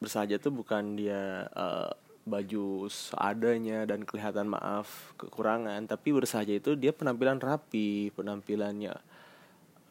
bersahaja 0.00 0.40
tuh 0.40 0.54
bukan 0.54 0.96
dia 0.96 1.44
uh, 1.52 1.92
baju 2.24 2.88
seadanya 2.88 3.84
dan 3.84 4.02
kelihatan 4.02 4.48
maaf 4.50 5.14
kekurangan. 5.20 5.86
Tapi 5.86 6.08
bersahaja 6.10 6.56
itu 6.56 6.74
dia 6.74 6.90
penampilan 6.90 7.38
rapi 7.38 8.10
penampilannya 8.16 8.96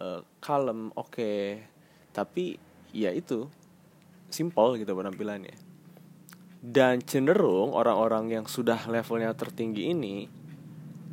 uh, 0.02 0.22
kalem 0.42 0.90
oke. 0.94 1.14
Okay. 1.14 1.64
tapi 2.18 2.58
ya 2.98 3.14
itu 3.14 3.46
simple 4.34 4.82
gitu 4.82 4.98
penampilannya. 4.98 5.54
Dan 6.58 7.06
cenderung 7.06 7.78
orang-orang 7.78 8.42
yang 8.42 8.46
sudah 8.50 8.90
levelnya 8.90 9.38
tertinggi 9.38 9.94
ini 9.94 10.26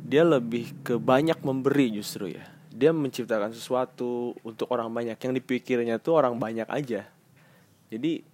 dia 0.05 0.25
lebih 0.25 0.81
ke 0.81 0.97
banyak 0.97 1.37
memberi 1.45 1.93
justru 1.93 2.33
ya. 2.33 2.45
Dia 2.73 2.89
menciptakan 2.89 3.53
sesuatu 3.53 4.33
untuk 4.41 4.67
orang 4.73 4.89
banyak. 4.89 5.17
Yang 5.21 5.45
dipikirnya 5.45 6.01
tuh 6.01 6.17
orang 6.17 6.41
banyak 6.41 6.65
aja. 6.65 7.05
Jadi 7.93 8.25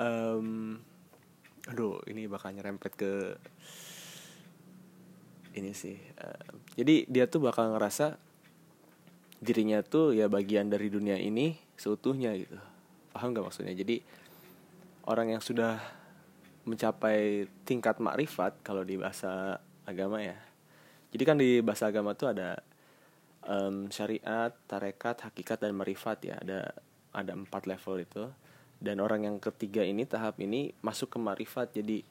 um, 0.00 0.80
aduh 1.68 2.02
ini 2.10 2.26
bakal 2.26 2.50
nyerempet 2.50 2.92
ke 2.98 3.12
ini 5.54 5.70
sih 5.76 5.94
uh, 6.18 6.48
jadi 6.74 7.06
dia 7.06 7.24
tuh 7.30 7.44
bakal 7.44 7.70
ngerasa 7.76 8.18
dirinya 9.42 9.82
tuh 9.82 10.14
ya 10.14 10.30
bagian 10.30 10.70
dari 10.70 10.86
dunia 10.86 11.18
ini 11.18 11.58
seutuhnya 11.74 12.30
gitu. 12.38 12.54
Paham 13.10 13.34
gak 13.34 13.50
maksudnya? 13.50 13.74
Jadi 13.74 13.98
orang 15.10 15.34
yang 15.34 15.42
sudah 15.42 15.82
mencapai 16.62 17.50
tingkat 17.66 17.98
makrifat 17.98 18.62
kalau 18.62 18.86
di 18.86 18.94
bahasa 18.94 19.58
agama 19.82 20.22
ya. 20.22 20.38
Jadi 21.10 21.22
kan 21.26 21.34
di 21.34 21.58
bahasa 21.58 21.90
agama 21.90 22.14
tuh 22.14 22.30
ada 22.30 22.62
um, 23.42 23.90
syariat 23.90 24.54
tarekat 24.70 25.26
hakikat 25.26 25.58
dan 25.58 25.74
marifat 25.74 26.22
ya. 26.22 26.38
Ada 26.38 26.70
ada 27.10 27.32
empat 27.34 27.66
level 27.66 27.98
itu. 27.98 28.30
Dan 28.78 29.02
orang 29.02 29.26
yang 29.26 29.36
ketiga 29.42 29.82
ini 29.82 30.06
tahap 30.06 30.38
ini 30.38 30.70
masuk 30.82 31.14
ke 31.14 31.18
marifat 31.18 31.70
jadi 31.74 32.02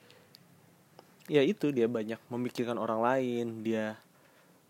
ya 1.31 1.43
itu 1.43 1.71
dia 1.71 1.87
banyak 1.87 2.19
memikirkan 2.27 2.75
orang 2.75 2.99
lain. 2.99 3.63
Dia 3.63 3.95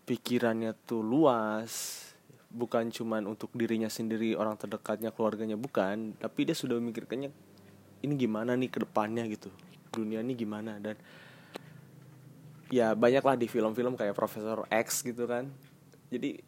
pikirannya 0.06 0.78
tuh 0.86 1.02
luas 1.02 2.11
bukan 2.52 2.92
cuman 2.92 3.24
untuk 3.24 3.48
dirinya 3.56 3.88
sendiri 3.88 4.36
orang 4.36 4.60
terdekatnya 4.60 5.10
keluarganya 5.10 5.56
bukan. 5.56 6.12
Tapi 6.20 6.40
dia 6.44 6.56
sudah 6.56 6.76
memikirkannya 6.76 7.32
ini 8.04 8.14
gimana 8.14 8.52
nih 8.54 8.68
ke 8.68 8.78
depannya 8.84 9.24
gitu. 9.26 9.48
Dunia 9.88 10.20
ini 10.20 10.36
gimana? 10.36 10.76
Dan 10.76 11.00
ya 12.68 12.92
banyaklah 12.92 13.40
di 13.40 13.48
film-film 13.48 13.96
kayak 13.96 14.12
Profesor 14.12 14.68
X 14.68 15.00
gitu 15.00 15.24
kan. 15.24 15.48
Jadi 16.12 16.44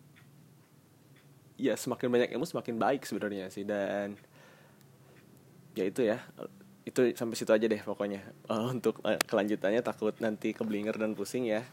ya 1.56 1.72
semakin 1.78 2.08
banyak 2.12 2.28
ilmu 2.36 2.44
semakin 2.44 2.76
baik 2.76 3.08
sebenarnya 3.08 3.48
sih. 3.48 3.64
Dan 3.64 4.20
ya 5.72 5.84
itu 5.88 6.04
ya 6.04 6.20
itu 6.84 7.00
sampai 7.16 7.34
situ 7.34 7.48
aja 7.48 7.64
deh 7.64 7.80
pokoknya. 7.80 8.20
Untuk 8.76 9.00
uh, 9.00 9.16
kelanjutannya 9.24 9.80
takut 9.80 10.12
nanti 10.20 10.52
keblinger 10.52 11.00
dan 11.00 11.16
pusing 11.16 11.48
ya 11.48 11.64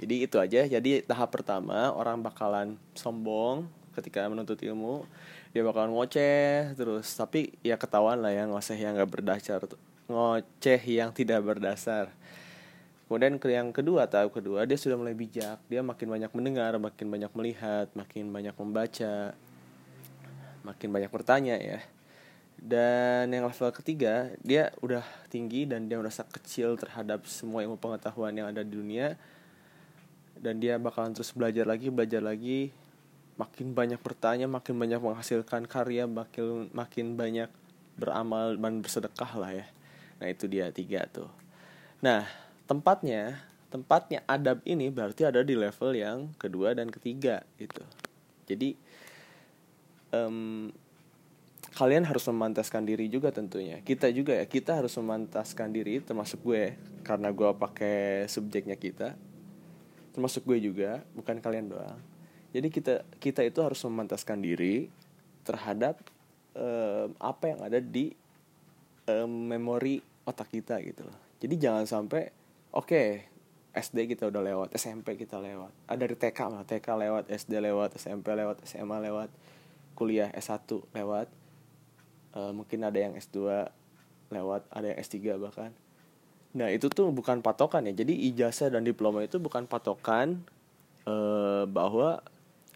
jadi 0.00 0.14
itu 0.26 0.36
aja 0.38 0.60
jadi 0.66 1.02
tahap 1.06 1.34
pertama 1.34 1.94
orang 1.94 2.20
bakalan 2.20 2.78
sombong 2.94 3.68
ketika 3.94 4.26
menuntut 4.26 4.58
ilmu 4.58 5.06
dia 5.54 5.62
bakalan 5.62 5.94
ngoceh 5.94 6.74
terus 6.74 7.06
tapi 7.14 7.54
ya 7.62 7.78
ketahuan 7.78 8.18
lah 8.18 8.34
ya 8.34 8.48
ngoceh 8.50 8.74
yang 8.74 8.98
nggak 8.98 9.10
berdasar 9.10 9.62
ngoceh 10.10 10.82
yang 10.82 11.14
tidak 11.14 11.40
berdasar 11.46 12.10
Kemudian 13.04 13.36
ke 13.36 13.52
yang 13.52 13.68
kedua, 13.68 14.08
tahap 14.08 14.32
kedua, 14.32 14.64
dia 14.64 14.80
sudah 14.80 14.96
mulai 14.96 15.12
bijak. 15.12 15.60
Dia 15.68 15.84
makin 15.84 16.08
banyak 16.08 16.32
mendengar, 16.32 16.72
makin 16.80 17.12
banyak 17.12 17.30
melihat, 17.36 17.86
makin 17.92 18.32
banyak 18.32 18.56
membaca, 18.56 19.36
makin 20.64 20.88
banyak 20.88 21.10
bertanya 21.12 21.60
ya. 21.60 21.84
Dan 22.56 23.28
yang 23.28 23.44
level 23.44 23.70
ketiga, 23.76 24.32
dia 24.40 24.72
udah 24.80 25.04
tinggi 25.28 25.68
dan 25.68 25.84
dia 25.84 26.00
merasa 26.00 26.24
kecil 26.24 26.80
terhadap 26.80 27.28
semua 27.28 27.60
ilmu 27.60 27.76
pengetahuan 27.76 28.32
yang 28.32 28.48
ada 28.48 28.64
di 28.64 28.72
dunia. 28.72 29.20
Dan 30.38 30.60
dia 30.60 30.76
bakalan 30.76 31.14
terus 31.14 31.32
belajar 31.32 31.64
lagi, 31.64 31.88
belajar 31.88 32.20
lagi, 32.20 32.70
makin 33.40 33.72
banyak 33.72 34.00
bertanya, 34.02 34.46
makin 34.46 34.76
banyak 34.76 35.00
menghasilkan 35.00 35.66
karya, 35.66 36.04
makin 36.06 36.68
makin 36.70 37.14
banyak 37.16 37.48
beramal 37.94 38.58
dan 38.58 38.82
bersedekah 38.82 39.32
lah 39.38 39.50
ya. 39.54 39.66
Nah 40.20 40.26
itu 40.30 40.50
dia 40.50 40.68
tiga 40.74 41.06
tuh. 41.10 41.30
Nah 42.04 42.26
tempatnya 42.64 43.44
tempatnya 43.74 44.22
adab 44.30 44.62
ini 44.62 44.86
berarti 44.86 45.26
ada 45.26 45.42
di 45.42 45.58
level 45.58 45.98
yang 45.98 46.30
kedua 46.38 46.78
dan 46.78 46.86
ketiga 46.94 47.42
gitu 47.58 47.82
jadi 48.46 48.78
um, 50.14 50.70
kalian 51.74 52.06
harus 52.06 52.22
memantaskan 52.30 52.86
diri 52.86 53.10
juga 53.10 53.34
tentunya 53.34 53.82
kita 53.82 54.14
juga 54.14 54.38
ya 54.38 54.46
kita 54.46 54.78
harus 54.78 54.94
memantaskan 54.94 55.74
diri 55.74 55.98
termasuk 55.98 56.38
gue 56.46 56.78
karena 57.02 57.34
gue 57.34 57.50
pakai 57.50 58.30
subjeknya 58.30 58.78
kita 58.78 59.18
termasuk 60.14 60.46
gue 60.46 60.70
juga 60.70 61.02
bukan 61.12 61.42
kalian 61.42 61.74
doang. 61.74 61.98
Jadi 62.54 62.70
kita 62.70 63.02
kita 63.18 63.42
itu 63.42 63.58
harus 63.60 63.82
memantaskan 63.82 64.38
diri 64.38 64.86
terhadap 65.42 65.98
um, 66.54 67.10
apa 67.18 67.44
yang 67.50 67.60
ada 67.66 67.82
di 67.82 68.14
um, 69.10 69.50
memori 69.50 69.98
otak 70.22 70.54
kita 70.54 70.78
gitu 70.86 71.02
loh. 71.04 71.18
Jadi 71.42 71.54
jangan 71.58 71.84
sampai 71.84 72.30
oke 72.70 72.86
okay, 72.86 73.08
SD 73.74 74.14
kita 74.14 74.30
udah 74.30 74.38
lewat 74.38 74.68
SMP 74.78 75.18
kita 75.18 75.42
lewat. 75.42 75.74
Ada 75.90 76.06
dari 76.06 76.14
TK 76.14 76.38
lah 76.46 76.62
TK 76.62 76.86
lewat 76.94 77.24
SD 77.28 77.52
lewat 77.58 77.90
SMP 77.98 78.26
lewat 78.38 78.62
SMA 78.62 78.96
lewat 79.10 79.30
kuliah 79.98 80.30
S1 80.30 80.62
lewat 80.94 81.26
uh, 82.34 82.52
mungkin 82.54 82.82
ada 82.86 82.98
yang 82.98 83.14
S2 83.14 83.66
lewat 84.30 84.66
ada 84.70 84.86
yang 84.90 84.98
S3 84.98 85.38
bahkan 85.38 85.70
nah 86.54 86.70
itu 86.70 86.86
tuh 86.86 87.10
bukan 87.10 87.42
patokan 87.42 87.90
ya. 87.90 87.92
Jadi 87.92 88.30
ijazah 88.30 88.70
dan 88.70 88.86
diploma 88.86 89.26
itu 89.26 89.42
bukan 89.42 89.66
patokan 89.66 90.46
uh, 91.04 91.66
bahwa 91.66 92.22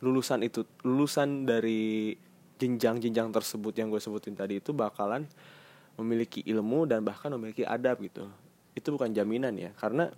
lulusan 0.03 0.43
itu 0.43 0.67
lulusan 0.83 1.47
dari 1.47 2.15
jenjang-jenjang 2.59 3.31
tersebut 3.31 3.75
yang 3.79 3.91
gue 3.91 4.03
sebutin 4.03 4.35
tadi 4.35 4.59
itu 4.59 4.75
bakalan 4.75 5.27
memiliki 5.99 6.43
ilmu 6.47 6.91
dan 6.91 7.07
bahkan 7.07 7.31
memiliki 7.35 7.63
adab 7.63 8.03
gitu. 8.03 8.27
Itu 8.75 8.95
bukan 8.95 9.15
jaminan 9.15 9.55
ya 9.55 9.71
karena 9.79 10.11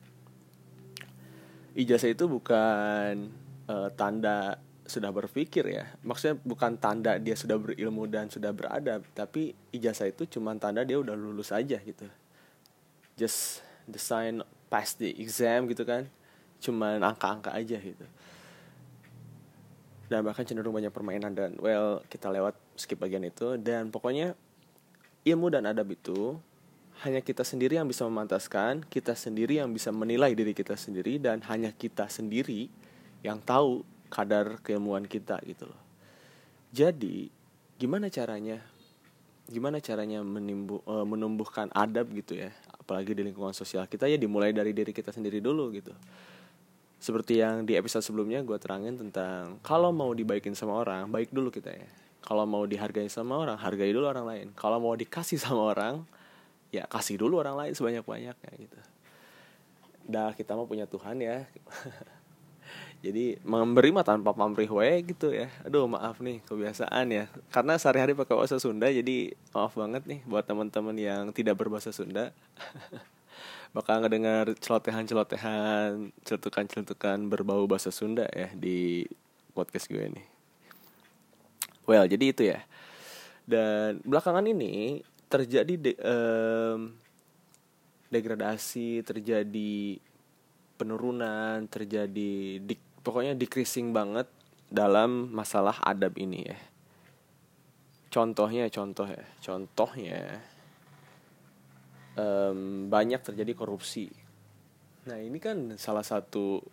ijazah 1.77 2.13
itu 2.13 2.29
bukan 2.29 3.29
uh, 3.69 3.89
tanda 3.93 4.57
sudah 4.89 5.13
berpikir 5.13 5.69
ya. 5.69 5.85
Maksudnya 6.01 6.41
bukan 6.41 6.81
tanda 6.81 7.21
dia 7.21 7.37
sudah 7.37 7.61
berilmu 7.61 8.09
dan 8.09 8.33
sudah 8.33 8.57
beradab 8.57 9.05
tapi 9.13 9.53
ijazah 9.77 10.09
itu 10.09 10.25
cuma 10.41 10.57
tanda 10.57 10.81
dia 10.81 10.97
udah 10.97 11.13
lulus 11.13 11.53
aja 11.53 11.77
gitu 11.77 12.09
just 13.21 13.61
the 13.85 14.01
sign 14.01 14.41
pass 14.73 14.97
the 14.97 15.13
exam 15.21 15.69
gitu 15.69 15.85
kan 15.85 16.09
cuman 16.65 17.05
angka-angka 17.05 17.53
aja 17.53 17.77
gitu 17.77 18.07
dan 20.09 20.25
bahkan 20.25 20.49
cenderung 20.49 20.73
banyak 20.73 20.91
permainan 20.91 21.37
dan 21.37 21.61
well 21.61 22.01
kita 22.09 22.33
lewat 22.33 22.57
skip 22.81 22.97
bagian 22.97 23.23
itu 23.29 23.61
dan 23.61 23.93
pokoknya 23.93 24.33
ilmu 25.29 25.53
dan 25.53 25.69
adab 25.69 25.93
itu 25.93 26.41
hanya 27.01 27.25
kita 27.25 27.49
sendiri 27.49 27.81
yang 27.81 27.89
bisa 27.89 28.05
memantaskan, 28.05 28.85
kita 28.85 29.17
sendiri 29.17 29.57
yang 29.57 29.73
bisa 29.73 29.89
menilai 29.89 30.37
diri 30.37 30.53
kita 30.53 30.77
sendiri 30.77 31.17
dan 31.17 31.41
hanya 31.49 31.73
kita 31.73 32.13
sendiri 32.13 32.69
yang 33.25 33.41
tahu 33.41 33.89
kadar 34.13 34.61
keilmuan 34.61 35.09
kita 35.09 35.41
gitu 35.49 35.65
loh. 35.65 35.81
Jadi, 36.77 37.33
gimana 37.81 38.13
caranya? 38.13 38.61
Gimana 39.49 39.81
caranya 39.81 40.21
menimbu, 40.21 40.85
uh, 40.85 41.09
menumbuhkan 41.09 41.73
adab 41.73 42.13
gitu 42.13 42.37
ya, 42.37 42.53
apalagi 42.91 43.15
di 43.15 43.23
lingkungan 43.23 43.55
sosial 43.55 43.87
kita 43.87 44.11
ya 44.11 44.19
dimulai 44.19 44.51
dari 44.51 44.75
diri 44.75 44.91
kita 44.91 45.15
sendiri 45.15 45.39
dulu 45.39 45.71
gitu. 45.71 45.95
Seperti 46.99 47.39
yang 47.39 47.63
di 47.63 47.79
episode 47.79 48.03
sebelumnya 48.03 48.43
gue 48.43 48.59
terangin 48.59 48.99
tentang 48.99 49.63
kalau 49.63 49.95
mau 49.95 50.11
dibaikin 50.11 50.59
sama 50.59 50.83
orang, 50.83 51.07
baik 51.07 51.31
dulu 51.31 51.55
kita 51.55 51.71
ya. 51.71 51.87
Kalau 52.27 52.45
mau 52.51 52.67
dihargai 52.67 53.07
sama 53.07 53.39
orang, 53.39 53.55
hargai 53.57 53.95
dulu 53.95 54.11
orang 54.11 54.27
lain. 54.27 54.47
Kalau 54.59 54.83
mau 54.83 54.93
dikasih 54.99 55.39
sama 55.41 55.71
orang, 55.71 56.03
ya 56.75 56.87
kasih 56.87 57.19
dulu 57.19 57.39
orang 57.39 57.59
lain 57.59 57.73
sebanyak 57.73 58.07
banyaknya 58.07 58.51
gitu 58.59 58.79
dah 60.11 60.35
kita 60.35 60.59
mau 60.59 60.67
punya 60.67 60.91
Tuhan 60.91 61.23
ya 61.23 61.47
jadi 63.01 63.41
memberi 63.49 63.97
mah 63.97 64.05
tanpa 64.05 64.37
pamrih 64.37 64.69
we 64.69 65.01
gitu 65.09 65.33
ya. 65.33 65.49
Aduh 65.65 65.89
maaf 65.89 66.21
nih 66.21 66.45
kebiasaan 66.45 67.09
ya. 67.09 67.33
Karena 67.49 67.81
sehari-hari 67.81 68.13
pakai 68.13 68.37
bahasa 68.37 68.61
Sunda 68.61 68.93
jadi 68.93 69.33
maaf 69.57 69.73
banget 69.73 70.05
nih 70.05 70.21
buat 70.29 70.45
teman-teman 70.45 70.93
yang 71.01 71.33
tidak 71.33 71.57
berbahasa 71.57 71.97
Sunda. 71.97 72.37
Bakal 73.77 74.05
ngedengar 74.05 74.53
celotehan-celotehan 74.53 76.13
celutukan-celutukan 76.29 77.19
berbau 77.33 77.65
bahasa 77.65 77.89
Sunda 77.89 78.29
ya 78.37 78.53
di 78.53 79.09
podcast 79.57 79.89
gue 79.89 80.05
ini. 80.05 80.23
Well 81.89 82.05
jadi 82.05 82.25
itu 82.37 82.43
ya. 82.53 82.61
Dan 83.49 84.05
belakangan 84.05 84.45
ini 84.45 85.01
terjadi 85.33 85.73
de, 85.73 85.93
um, 86.05 86.93
degradasi 88.13 89.07
terjadi 89.09 90.03
penurunan 90.81 91.69
terjadi 91.69 92.57
di, 92.57 92.75
pokoknya 93.05 93.37
decreasing 93.37 93.93
banget 93.93 94.25
dalam 94.73 95.29
masalah 95.29 95.77
adab 95.85 96.17
ini 96.17 96.41
ya. 96.49 96.59
Contohnya 98.09 98.67
contoh 98.73 99.05
ya 99.05 99.23
contohnya 99.45 100.41
um, 102.17 102.89
banyak 102.89 103.21
terjadi 103.21 103.53
korupsi. 103.53 104.09
Nah 105.05 105.21
ini 105.21 105.37
kan 105.37 105.77
salah 105.77 106.03
satu 106.03 106.65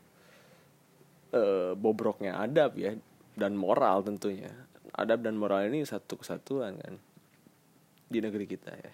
uh, 1.36 1.76
bobroknya 1.76 2.39
adab 2.39 2.80
ya 2.80 2.96
dan 3.36 3.60
moral 3.60 4.08
tentunya. 4.08 4.50
Adab 4.98 5.22
dan 5.22 5.38
moral 5.38 5.67
ini 5.70 5.84
satu 5.86 6.17
kesatuan 6.17 6.80
kan 6.80 6.96
di 8.08 8.17
negeri 8.24 8.48
kita 8.48 8.72
ya. 8.72 8.93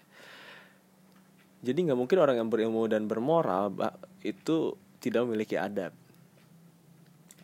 Jadi 1.64 1.78
nggak 1.88 1.96
mungkin 1.96 2.18
orang 2.20 2.36
yang 2.44 2.52
berilmu 2.52 2.84
dan 2.92 3.08
bermoral 3.08 3.72
itu 4.20 4.76
tidak 5.04 5.28
memiliki 5.28 5.60
adab. 5.60 5.92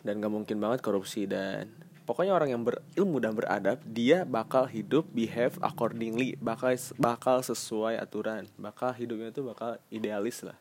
Dan 0.01 0.17
nggak 0.17 0.33
mungkin 0.33 0.57
banget 0.57 0.81
korupsi 0.81 1.29
dan 1.29 1.69
pokoknya 2.09 2.33
orang 2.33 2.49
yang 2.49 2.65
berilmu 2.65 3.21
dan 3.21 3.37
beradab 3.37 3.77
dia 3.85 4.25
bakal 4.25 4.65
hidup 4.65 5.05
behave 5.13 5.53
accordingly 5.61 6.33
bakal 6.41 6.73
bakal 6.97 7.37
sesuai 7.39 8.01
aturan 8.01 8.49
bakal 8.57 8.89
hidupnya 8.91 9.29
itu 9.29 9.45
bakal 9.45 9.77
idealis 9.93 10.41
lah. 10.41 10.57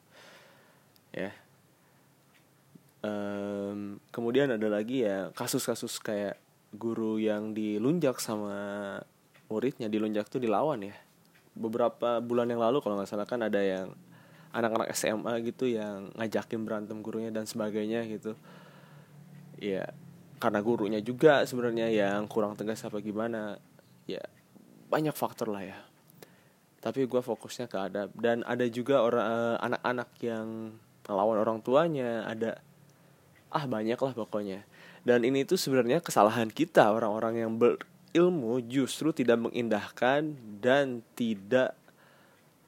Ya. 1.10 1.32
Um, 3.00 3.96
kemudian 4.12 4.52
ada 4.52 4.68
lagi 4.68 5.08
ya 5.08 5.32
kasus-kasus 5.32 5.96
kayak 6.04 6.36
guru 6.76 7.16
yang 7.16 7.56
dilunjak 7.56 8.20
sama 8.20 9.00
muridnya 9.50 9.90
di 9.90 9.98
Lonjak 9.98 10.30
tuh 10.30 10.38
dilawan 10.38 10.86
ya. 10.86 10.94
Beberapa 11.56 12.22
bulan 12.22 12.46
yang 12.46 12.62
lalu 12.62 12.78
kalau 12.78 12.94
nggak 13.00 13.10
salah 13.10 13.26
kan 13.26 13.42
ada 13.42 13.58
yang 13.58 13.90
anak-anak 14.50 14.90
SMA 14.94 15.34
gitu 15.46 15.70
yang 15.70 16.10
ngajakin 16.18 16.60
berantem 16.66 16.98
gurunya 17.00 17.30
dan 17.30 17.46
sebagainya 17.46 18.06
gitu. 18.10 18.34
Ya 19.60 19.90
karena 20.40 20.64
gurunya 20.64 21.00
juga 21.04 21.44
sebenarnya 21.44 21.92
yang 21.92 22.24
kurang 22.24 22.56
tegas 22.56 22.80
apa 22.82 22.98
gimana 23.04 23.60
ya 24.08 24.24
banyak 24.90 25.14
faktor 25.14 25.52
lah 25.52 25.62
ya. 25.62 25.78
Tapi 26.80 27.04
gue 27.04 27.20
fokusnya 27.20 27.68
ke 27.68 27.76
adab. 27.76 28.08
Dan 28.16 28.40
ada 28.48 28.64
juga 28.66 29.04
orang 29.04 29.26
uh, 29.28 29.56
anak-anak 29.60 30.10
yang 30.24 30.46
ngelawan 31.04 31.38
orang 31.38 31.58
tuanya 31.60 32.24
ada 32.24 32.58
ah 33.52 33.64
banyak 33.68 34.00
lah 34.00 34.12
pokoknya. 34.16 34.64
Dan 35.04 35.24
ini 35.24 35.44
tuh 35.44 35.56
sebenarnya 35.56 36.00
kesalahan 36.00 36.48
kita 36.48 36.92
orang-orang 36.92 37.40
yang 37.40 37.52
berilmu 37.56 38.64
justru 38.68 39.12
tidak 39.12 39.40
mengindahkan 39.40 40.36
dan 40.60 41.04
tidak 41.16 41.76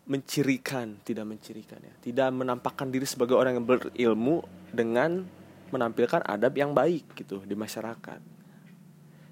mencirikan 0.07 0.99
tidak 1.07 1.27
mencirikan 1.29 1.79
ya. 1.79 1.95
Tidak 2.03 2.29
menampakkan 2.35 2.91
diri 2.91 3.07
sebagai 3.07 3.38
orang 3.38 3.59
yang 3.59 3.67
berilmu 3.67 4.43
dengan 4.75 5.23
menampilkan 5.73 6.27
adab 6.27 6.53
yang 6.59 6.75
baik 6.75 7.15
gitu 7.17 7.41
di 7.47 7.55
masyarakat. 7.55 8.21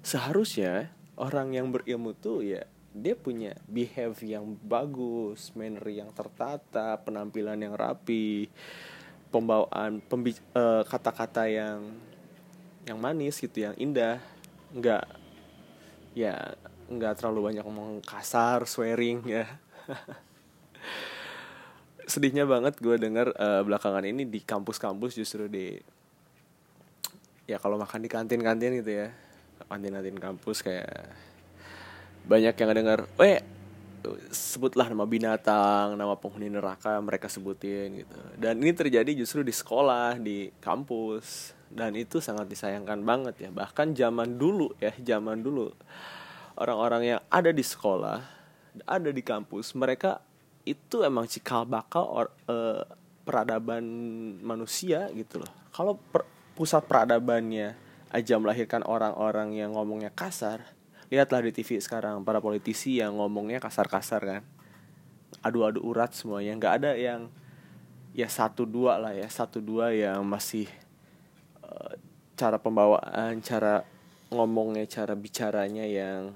Seharusnya 0.01 0.89
orang 1.19 1.53
yang 1.53 1.69
berilmu 1.69 2.17
tuh 2.17 2.41
ya 2.41 2.65
dia 2.91 3.15
punya 3.15 3.55
behave 3.71 4.19
yang 4.27 4.59
bagus, 4.59 5.55
manner 5.55 5.83
yang 5.87 6.11
tertata, 6.11 6.99
penampilan 6.99 7.55
yang 7.55 7.71
rapi, 7.71 8.51
pembawaan 9.31 10.03
uh, 10.03 10.83
kata-kata 10.83 11.47
yang 11.47 11.87
yang 12.83 12.99
manis 12.99 13.39
gitu, 13.39 13.63
yang 13.63 13.75
indah, 13.79 14.19
nggak 14.75 15.07
ya 16.11 16.57
nggak 16.91 17.15
terlalu 17.15 17.53
banyak 17.53 17.63
ngomong 17.63 18.03
kasar, 18.03 18.67
swearing 18.67 19.23
ya. 19.23 19.47
Sedihnya 22.07 22.43
banget 22.43 22.77
gue 22.81 22.95
denger 22.97 23.31
uh, 23.37 23.61
belakangan 23.63 24.03
ini 24.03 24.27
di 24.27 24.41
kampus-kampus 24.43 25.15
justru 25.15 25.47
di 25.47 25.77
ya 27.45 27.59
kalau 27.61 27.79
makan 27.79 28.03
di 28.03 28.09
kantin-kantin 28.09 28.79
gitu 28.83 28.91
ya, 29.05 29.07
kantin-kantin 29.67 30.17
kampus 30.17 30.63
kayak 30.63 30.87
banyak 32.25 32.53
yang 32.53 32.71
dengar 32.77 32.99
eh 33.17 33.41
sebutlah 34.33 34.89
nama 34.89 35.05
binatang, 35.05 35.93
nama 35.93 36.17
penghuni 36.17 36.49
neraka 36.49 36.97
mereka 37.01 37.29
sebutin 37.29 38.01
gitu. 38.01 38.19
Dan 38.37 38.57
ini 38.61 38.73
terjadi 38.73 39.13
justru 39.13 39.45
di 39.45 39.53
sekolah, 39.53 40.17
di 40.17 40.49
kampus 40.57 41.53
dan 41.71 41.95
itu 41.95 42.19
sangat 42.19 42.49
disayangkan 42.49 42.99
banget 43.05 43.47
ya. 43.47 43.49
Bahkan 43.53 43.93
zaman 43.93 44.35
dulu 44.41 44.73
ya, 44.81 44.91
zaman 44.97 45.45
dulu 45.45 45.69
orang-orang 46.57 47.15
yang 47.15 47.21
ada 47.29 47.53
di 47.53 47.63
sekolah, 47.63 48.19
ada 48.89 49.09
di 49.13 49.21
kampus, 49.21 49.77
mereka 49.77 50.19
itu 50.65 51.01
emang 51.01 51.25
cikal 51.25 51.65
bakal 51.65 52.05
or, 52.05 52.27
uh, 52.49 52.85
peradaban 53.25 53.83
manusia 54.41 55.09
gitu 55.13 55.41
loh. 55.41 55.51
Kalau 55.73 55.97
per, 55.97 56.25
pusat 56.53 56.85
peradabannya 56.85 57.77
aja 58.11 58.35
melahirkan 58.37 58.83
orang-orang 58.83 59.55
yang 59.55 59.73
ngomongnya 59.73 60.11
kasar, 60.11 60.67
lihatlah 61.07 61.41
di 61.41 61.55
TV 61.55 61.79
sekarang 61.79 62.21
para 62.27 62.43
politisi 62.43 62.99
yang 62.99 63.17
ngomongnya 63.17 63.63
kasar-kasar 63.63 64.21
kan. 64.21 64.43
Adu-adu 65.41 65.81
urat 65.81 66.11
semuanya. 66.11 66.53
Nggak 66.59 66.73
ada 66.83 66.91
yang 66.97 67.31
ya 68.11 68.27
satu 68.27 68.67
dua 68.67 68.99
lah 68.99 69.15
ya 69.15 69.27
satu 69.31 69.63
dua 69.63 69.95
yang 69.95 70.27
masih 70.27 70.67
uh, 71.63 71.95
cara 72.35 72.59
pembawaan 72.59 73.39
cara 73.39 73.87
ngomongnya 74.27 74.83
cara 74.83 75.15
bicaranya 75.15 75.87
yang 75.87 76.35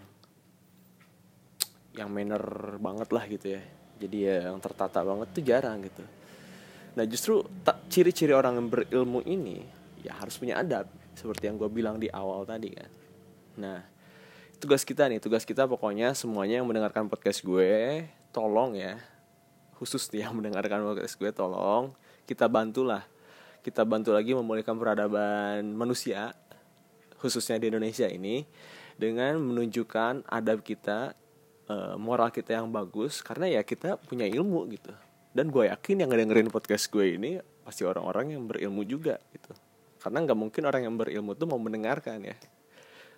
yang 1.96 2.08
manner 2.12 2.76
banget 2.80 3.12
lah 3.12 3.24
gitu 3.28 3.60
ya 3.60 3.75
jadi 4.00 4.18
ya 4.18 4.38
yang 4.52 4.60
tertata 4.60 5.02
banget 5.02 5.28
tuh 5.32 5.44
jarang 5.44 5.80
gitu. 5.84 6.04
Nah 6.96 7.04
justru 7.08 7.44
ciri-ciri 7.92 8.32
orang 8.32 8.60
yang 8.60 8.68
berilmu 8.72 9.24
ini 9.24 9.64
ya 10.04 10.16
harus 10.16 10.36
punya 10.40 10.60
adab 10.60 10.88
seperti 11.16 11.48
yang 11.48 11.56
gue 11.60 11.70
bilang 11.72 12.00
di 12.00 12.12
awal 12.12 12.44
tadi 12.44 12.72
kan. 12.76 12.92
Nah 13.60 13.80
tugas 14.60 14.84
kita 14.88 15.08
nih 15.08 15.20
tugas 15.20 15.44
kita 15.44 15.68
pokoknya 15.68 16.16
semuanya 16.16 16.64
yang 16.64 16.68
mendengarkan 16.68 17.12
podcast 17.12 17.44
gue 17.44 18.08
tolong 18.32 18.76
ya 18.76 19.00
khusus 19.76 20.08
yang 20.16 20.36
mendengarkan 20.36 20.84
podcast 20.84 21.16
gue 21.20 21.32
tolong 21.36 21.92
kita 22.26 22.48
bantulah. 22.48 23.04
Kita 23.66 23.82
bantu 23.82 24.14
lagi 24.14 24.38
memulihkan 24.38 24.78
peradaban 24.78 25.74
manusia 25.74 26.38
khususnya 27.18 27.58
di 27.58 27.74
Indonesia 27.74 28.06
ini 28.06 28.46
dengan 28.96 29.42
menunjukkan 29.42 30.30
adab 30.30 30.62
kita 30.62 31.18
eh, 31.70 31.96
moral 31.98 32.30
kita 32.30 32.58
yang 32.62 32.70
bagus 32.70 33.22
karena 33.22 33.60
ya 33.60 33.62
kita 33.62 33.98
punya 34.02 34.26
ilmu 34.26 34.66
gitu. 34.74 34.94
Dan 35.36 35.52
gue 35.52 35.68
yakin 35.68 36.06
yang 36.06 36.10
ngedengerin 36.10 36.48
podcast 36.48 36.88
gue 36.88 37.20
ini 37.20 37.44
pasti 37.66 37.84
orang-orang 37.84 38.40
yang 38.40 38.44
berilmu 38.48 38.88
juga 38.88 39.20
gitu. 39.36 39.52
Karena 40.00 40.24
nggak 40.24 40.38
mungkin 40.38 40.64
orang 40.64 40.82
yang 40.88 40.96
berilmu 40.96 41.36
tuh 41.36 41.48
mau 41.50 41.60
mendengarkan 41.60 42.24
ya. 42.24 42.38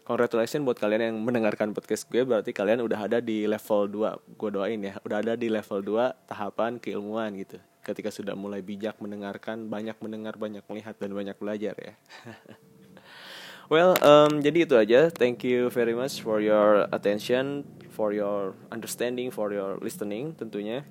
Congratulations 0.07 0.63
buat 0.63 0.79
kalian 0.79 1.11
yang 1.11 1.17
mendengarkan 1.19 1.75
podcast 1.75 2.07
gue 2.07 2.23
berarti 2.23 2.55
kalian 2.55 2.79
udah 2.79 3.11
ada 3.11 3.19
di 3.19 3.43
level 3.43 3.91
2 3.91 4.39
gue 4.39 4.49
doain 4.55 4.79
ya 4.79 4.95
udah 5.03 5.17
ada 5.19 5.33
di 5.35 5.51
level 5.51 5.83
2 5.83 6.31
tahapan 6.31 6.79
keilmuan 6.79 7.35
gitu. 7.35 7.59
Ketika 7.83 8.07
sudah 8.07 8.31
mulai 8.31 8.63
bijak 8.63 8.97
mendengarkan 9.03 9.67
banyak 9.67 9.99
mendengar 9.99 10.39
banyak 10.39 10.63
melihat 10.71 10.95
dan 10.95 11.11
banyak 11.11 11.35
belajar 11.35 11.75
ya 11.75 11.93
well 13.67 13.95
um, 14.03 14.39
jadi 14.39 14.67
itu 14.67 14.75
aja. 14.75 15.11
Thank 15.11 15.47
you 15.47 15.71
very 15.71 15.95
much 15.95 16.19
for 16.23 16.43
your 16.43 16.87
attention 16.91 17.67
for 17.91 18.13
your 18.13 18.53
understanding 18.69 19.33
for 19.33 19.51
your 19.51 19.79
listening 19.79 20.35
tentunya. 20.35 20.87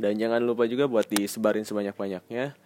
Dan 0.00 0.16
jangan 0.16 0.40
lupa 0.40 0.64
juga 0.64 0.88
buat 0.88 1.04
disebarin 1.08 1.64
sebanyak-banyaknya. 1.64 2.56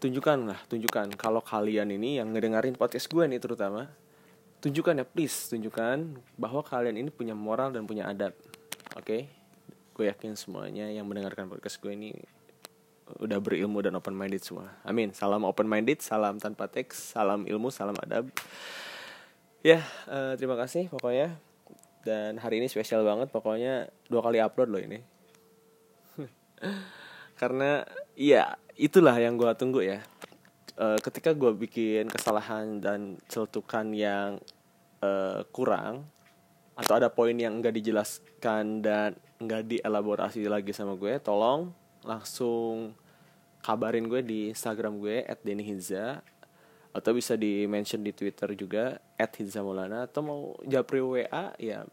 Tunjukkan 0.00 0.38
lah 0.48 0.60
tunjukkan 0.70 1.18
kalau 1.18 1.44
kalian 1.44 1.92
ini 1.92 2.22
yang 2.22 2.32
ngedengerin 2.32 2.78
podcast 2.78 3.10
gue 3.12 3.26
nih 3.28 3.36
terutama 3.36 3.92
tunjukkan 4.64 5.04
ya 5.04 5.04
please 5.04 5.52
tunjukkan 5.52 6.20
bahwa 6.40 6.64
kalian 6.64 6.96
ini 7.00 7.10
punya 7.12 7.36
moral 7.36 7.74
dan 7.74 7.84
punya 7.84 8.08
adab. 8.08 8.32
Oke? 8.96 9.04
Okay? 9.04 9.22
gue 10.00 10.08
yakin 10.08 10.32
semuanya 10.32 10.88
yang 10.88 11.04
mendengarkan 11.04 11.44
podcast 11.44 11.76
gue 11.76 11.92
ini 11.92 12.16
udah 13.18 13.38
berilmu 13.42 13.82
dan 13.82 13.98
open 13.98 14.14
minded 14.14 14.44
semua. 14.44 14.70
Amin. 14.86 15.10
Salam 15.10 15.42
open 15.42 15.66
minded 15.66 15.98
salam 15.98 16.38
tanpa 16.38 16.70
teks 16.70 17.16
salam 17.16 17.42
ilmu 17.48 17.74
salam 17.74 17.98
adab. 17.98 18.30
Ya 19.60 19.82
uh, 20.06 20.38
terima 20.38 20.54
kasih 20.54 20.86
pokoknya. 20.86 21.34
Dan 22.00 22.40
hari 22.40 22.62
ini 22.62 22.70
spesial 22.70 23.04
banget 23.04 23.28
pokoknya 23.28 23.90
dua 24.06 24.24
kali 24.24 24.38
upload 24.40 24.70
loh 24.70 24.80
ini. 24.80 24.98
Karena 27.40 27.84
iya 28.16 28.56
itulah 28.78 29.16
yang 29.18 29.34
gue 29.36 29.50
tunggu 29.58 29.82
ya. 29.84 30.00
Uh, 30.80 30.96
ketika 31.02 31.36
gue 31.36 31.52
bikin 31.52 32.08
kesalahan 32.08 32.80
dan 32.80 33.20
celutukan 33.28 33.84
yang 33.92 34.40
uh, 35.04 35.44
kurang 35.52 36.08
atau 36.80 36.96
ada 36.96 37.12
poin 37.12 37.36
yang 37.36 37.60
enggak 37.60 37.76
dijelaskan 37.76 38.80
dan 38.80 39.12
enggak 39.36 39.68
dielaborasi 39.68 40.48
lagi 40.48 40.72
sama 40.72 40.96
gue 40.96 41.20
tolong 41.20 41.76
langsung 42.00 42.96
kabarin 43.60 44.08
gue 44.08 44.20
di 44.24 44.38
Instagram 44.52 45.00
gue 45.00 45.24
@denihiza 45.44 46.20
atau 46.90 47.10
bisa 47.14 47.38
di 47.38 47.68
mention 47.70 48.02
di 48.02 48.10
Twitter 48.10 48.50
juga 48.58 48.98
@hizamulana 49.14 50.10
atau 50.10 50.20
mau 50.24 50.40
japri 50.66 50.98
WA 50.98 51.54
ya 51.60 51.86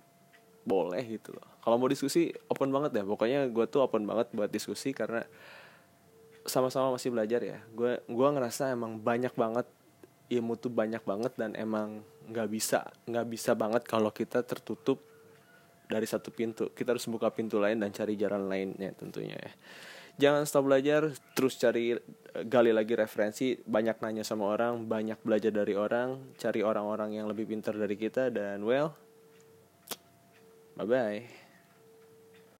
boleh 0.68 1.04
gitu 1.08 1.32
loh. 1.32 1.48
Kalau 1.64 1.80
mau 1.80 1.88
diskusi 1.88 2.32
open 2.50 2.72
banget 2.72 3.00
ya. 3.00 3.04
Pokoknya 3.04 3.48
gue 3.48 3.66
tuh 3.72 3.84
open 3.84 4.04
banget 4.04 4.32
buat 4.36 4.52
diskusi 4.52 4.92
karena 4.92 5.24
sama-sama 6.48 6.96
masih 6.96 7.12
belajar 7.12 7.44
ya 7.44 7.60
gue 7.76 8.00
gue 8.08 8.28
ngerasa 8.32 8.72
emang 8.72 8.96
banyak 8.98 9.36
banget 9.36 9.68
ilmu 10.32 10.56
tuh 10.56 10.72
banyak 10.72 11.04
banget 11.04 11.36
dan 11.36 11.52
emang 11.60 12.02
nggak 12.32 12.48
bisa 12.48 12.88
nggak 13.04 13.28
bisa 13.28 13.52
banget 13.54 13.84
kalau 13.84 14.12
kita 14.16 14.44
tertutup 14.48 15.04
dari 15.88 16.08
satu 16.08 16.32
pintu 16.32 16.72
kita 16.72 16.96
harus 16.96 17.08
buka 17.12 17.32
pintu 17.32 17.60
lain 17.60 17.80
dan 17.84 17.92
cari 17.92 18.16
jalan 18.16 18.48
lainnya 18.48 18.96
tentunya 18.96 19.36
ya 19.36 19.54
jangan 20.18 20.44
stop 20.50 20.66
belajar 20.66 21.14
terus 21.34 21.58
cari 21.58 21.94
gali 22.46 22.70
lagi 22.74 22.94
referensi. 22.94 23.58
Banyak 23.58 24.02
nanya 24.02 24.22
sama 24.22 24.50
orang 24.52 24.86
banyak 24.86 25.22
belajar 25.24 25.50
dari 25.50 25.74
orang. 25.74 26.36
Cari 26.38 26.62
orang-orang 26.62 27.18
yang 27.18 27.26
lebih 27.30 27.50
pintar 27.50 27.74
dari 27.74 27.96
kita 27.98 28.30
dan 28.34 28.62
well 28.66 28.94
bye 30.78 30.86
bye 30.86 31.47